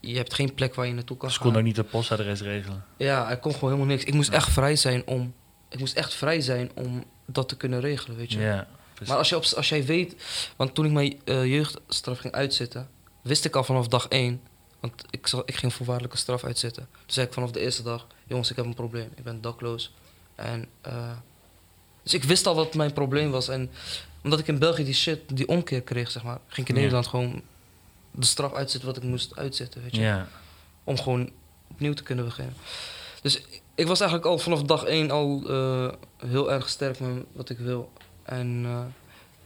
[0.00, 1.46] je hebt geen plek waar je naartoe kan Ze gaan.
[1.48, 2.84] kon ook niet het postadres regelen.
[2.96, 4.04] Ja, er kon gewoon helemaal niks.
[4.04, 5.34] Ik moest echt vrij zijn om,
[5.68, 8.40] ik moest echt vrij zijn om dat te kunnen regelen, weet je.
[8.40, 9.08] Ja, precies.
[9.08, 10.14] Maar als, je op, als jij weet,
[10.56, 12.88] want toen ik mijn eh, jeugdstraf ging uitzitten,
[13.22, 14.40] wist ik al vanaf dag één,
[14.80, 16.88] want ik, zal, ik ging voorwaardelijke straf uitzitten.
[16.92, 19.94] Toen zei ik vanaf de eerste dag, jongens, ik heb een probleem, ik ben dakloos.
[20.34, 20.68] En,
[22.06, 23.48] dus ik wist al wat mijn probleem was.
[23.48, 23.70] En
[24.22, 26.80] omdat ik in België die shit, die omkeer kreeg, zeg maar, ging ik in Ja.
[26.80, 27.42] Nederland gewoon
[28.10, 30.00] de straf uitzitten wat ik moest uitzitten, weet je.
[30.00, 30.28] ja,
[30.84, 31.30] Om gewoon
[31.70, 32.54] opnieuw te kunnen beginnen.
[33.22, 33.42] Dus
[33.74, 35.88] ik was eigenlijk al vanaf dag één al eh,
[36.28, 37.92] heel erg sterk met wat ik wil.
[38.22, 38.80] En eh,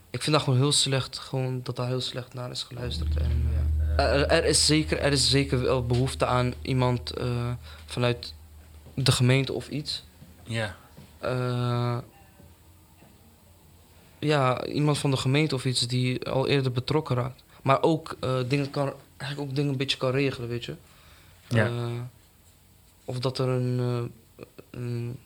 [0.09, 3.17] ik vind dat gewoon heel slecht, gewoon dat daar heel slecht naar is geluisterd.
[3.17, 3.49] En,
[3.97, 7.51] er, er is zeker, er is zeker wel behoefte aan iemand eh,
[7.85, 8.33] vanuit
[8.93, 10.03] de gemeente of iets.
[10.43, 10.75] ja.
[14.21, 17.43] Ja, iemand van de gemeente of iets die al eerder betrokken raakt.
[17.61, 20.75] Maar ook eh, dingen kan, eigenlijk ook dingen een beetje kan regelen, weet je.
[21.47, 21.65] Ja.
[21.65, 21.87] Eh,
[23.05, 25.17] of dat er een, eh, een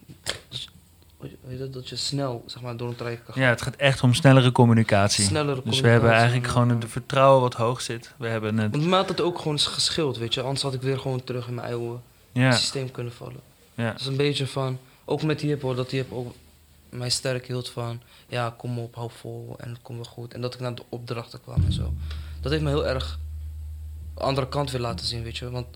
[1.48, 3.44] heet dat, dat je snel zeg maar, door een traject kan gaan.
[3.44, 5.24] Ja, het gaat echt om snellere communicatie.
[5.24, 8.14] Snellere dus we hebben eigenlijk en, gewoon het vertrouwen wat hoog zit.
[8.18, 8.72] We hebben het...
[8.72, 10.42] Want mij had het ook gewoon geschild, weet je.
[10.42, 12.00] Anders had ik weer gewoon terug in mijn oude,
[12.32, 13.40] Ja, systeem kunnen vallen.
[13.76, 13.84] ja.
[13.84, 16.34] Het is een beetje van, ook met die hip hoor, dat die hip ook
[16.90, 20.34] mij sterk hield van, ja, kom op, hou vol en het komt wel goed.
[20.34, 21.94] En dat ik naar de opdrachten kwam en zo.
[22.42, 23.20] Dat heeft me heel erg
[24.16, 25.50] de andere kant weer laten zien, weet je.
[25.50, 25.68] Want,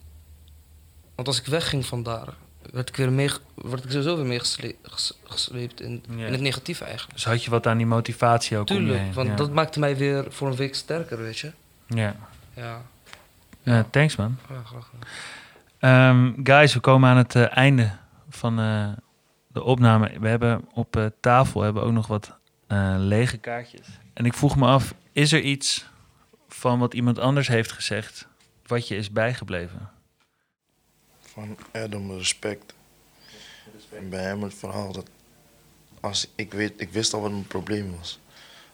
[1.15, 2.27] want als ik wegging van daar,
[2.71, 6.25] werd ik, weer mee, werd ik sowieso weer meegesleept in, Ja.
[6.25, 7.13] in het negatieve eigenlijk.
[7.13, 9.35] Dus had je wat aan die motivatie ook Tuurlijk, want ja.
[9.35, 11.51] dat maakte mij weer voor een week sterker, weet je.
[11.87, 12.15] Ja.
[12.53, 12.81] Ja,
[13.63, 14.37] ja, thanks man.
[14.65, 14.91] graag.
[15.79, 17.91] Ehm, guys, we komen aan het eh, einde
[18.29, 18.87] van eh,
[19.51, 20.19] de opname.
[20.19, 22.37] We hebben op eh, tafel hebben ook nog wat
[22.67, 23.87] eh, lege kaartjes.
[24.13, 25.85] En ik vroeg me af, is er iets
[26.47, 28.27] van wat iemand anders heeft gezegd...
[28.65, 29.89] wat je is bijgebleven?
[31.19, 32.73] Van Adam respect.
[33.89, 35.09] En bij hem het verhaal dat
[35.99, 38.19] als ik, weet, ik wist al wat mijn probleem was.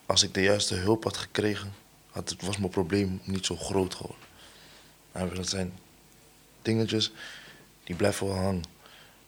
[0.05, 1.73] Als ik de juiste hulp had gekregen,
[2.11, 5.35] had het, was mijn probleem niet zo groot geworden.
[5.35, 5.73] Dat zijn
[6.61, 7.11] dingetjes
[7.83, 8.63] die blijven wel hangen.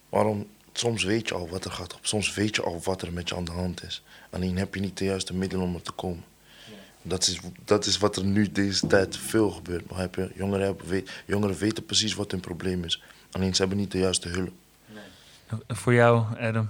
[0.09, 0.47] Waarom?
[0.77, 2.05] Soms weet je al wat er gaat op.
[2.05, 4.03] Soms weet je al wat er met je aan de hand is.
[4.29, 6.23] Alleen heb je niet de juiste middelen om er te komen.
[7.01, 9.87] Dat is, dat is wat er nu deze tijd veel gebeurt.
[9.87, 10.31] Begrijp je?
[10.35, 13.03] Jongeren, hebben, we- jongeren weten precies wat hun probleem is.
[13.31, 14.51] Alleen ze hebben niet de juiste hulp.
[15.67, 16.69] En Voor jou, Adam,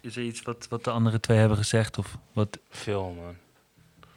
[0.00, 1.98] is er iets wat, wat de andere twee hebben gezegd?
[1.98, 3.34] Of wat, Veel, man.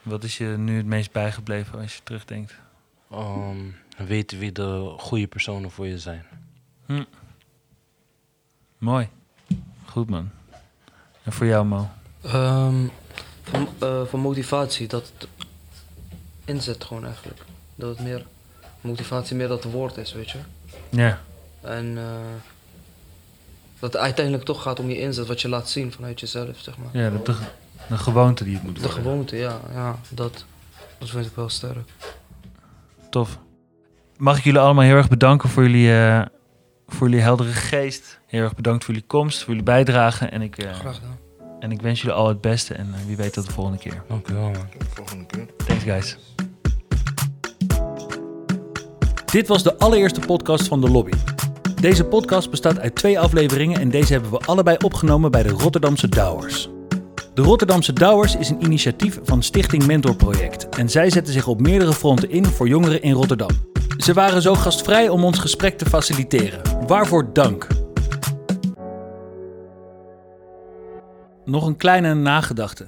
[0.02, 2.54] wat is je nu het meest bijgebleven als je terugdenkt?
[3.12, 3.58] Ehm,
[3.98, 6.26] weten wie de goede personen voor je zijn.
[8.80, 9.08] Mooi.
[9.86, 10.30] Goed man.
[11.24, 11.90] En voor jou, Mo?
[12.22, 12.86] Ehm,
[13.44, 15.28] van, eh, van motivatie, dat het
[16.46, 17.40] inzet gewoon eigenlijk.
[17.76, 18.26] Dat het meer,
[18.82, 20.38] motivatie meer dat woord is, weet je.
[20.90, 21.20] Ja.
[21.62, 22.04] En eh,
[23.80, 26.78] dat het uiteindelijk toch gaat om je inzet, wat je laat zien vanuit jezelf, zeg
[26.78, 27.04] maar.
[27.04, 27.36] Ja, de, de,
[27.90, 28.98] de gewoonte die het moet De worden.
[29.04, 30.46] gewoonte, ja, ja dat,
[30.98, 31.90] dat vind ik wel sterk.
[33.10, 33.40] Tof.
[34.18, 36.26] Mag ik jullie allemaal heel erg bedanken voor jullie, eh,
[36.90, 38.20] voor jullie heldere geest.
[38.28, 40.26] Heel erg bedankt voor jullie komst, voor jullie bijdrage.
[40.26, 41.18] En ik, eh, Graag gedaan.
[41.60, 42.74] en ik wens jullie al het beste.
[42.74, 44.04] En eh, wie weet tot de volgende keer.
[44.08, 44.68] Dankjewel, man.
[44.94, 45.46] Volgende keer.
[45.66, 46.18] Thanks, guys.
[49.26, 51.12] Dit was de allereerste podcast van de Lobby.
[51.82, 56.10] Deze podcast bestaat uit twee afleveringen en deze hebben we allebei opgenomen bij de Rotterdamse
[56.10, 56.70] Douwers.
[57.34, 61.62] De Rotterdamse Douwers is een initiatief van Stichting Mentor Project en zij zetten zich op
[61.62, 63.50] meerdere fronten in voor jongeren in Rotterdam.
[63.98, 66.62] Ze waren zo gastvrij om ons gesprek te faciliteren.
[66.90, 67.68] Waarvoor dank.
[71.46, 72.86] Nog een kleine nagedachte.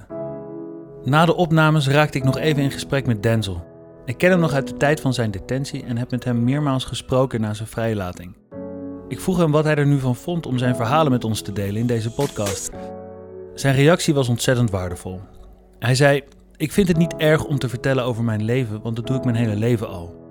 [1.04, 3.64] Na de opnames raakte ik nog even in gesprek met Denzel.
[4.04, 6.84] Ik ken hem nog uit de tijd van zijn detentie en heb met hem meermaals
[6.84, 8.36] gesproken na zijn vrijlating.
[9.08, 11.52] Ik vroeg hem wat hij er nu van vond om zijn verhalen met ons te
[11.52, 12.70] delen in deze podcast.
[13.54, 15.20] Zijn reactie was ontzettend waardevol.
[15.78, 16.22] Hij zei:
[16.56, 19.24] Ik vind het niet erg om te vertellen over mijn leven, want dat doe ik
[19.24, 20.21] mijn hele leven al.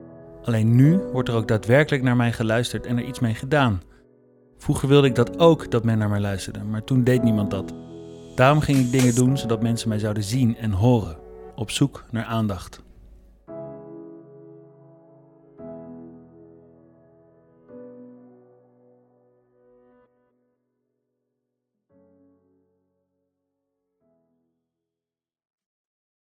[0.44, 3.82] Alleen nu wordt er ook daadwerkelijk naar mij geluisterd en er iets mee gedaan.
[4.58, 7.74] Vroeger wilde ik dat ook, dat men naar mij luisterde, maar toen deed niemand dat.
[8.36, 11.18] Daarom ging ik dingen doen zodat mensen mij zouden zien en horen,
[11.56, 12.81] op zoek naar aandacht.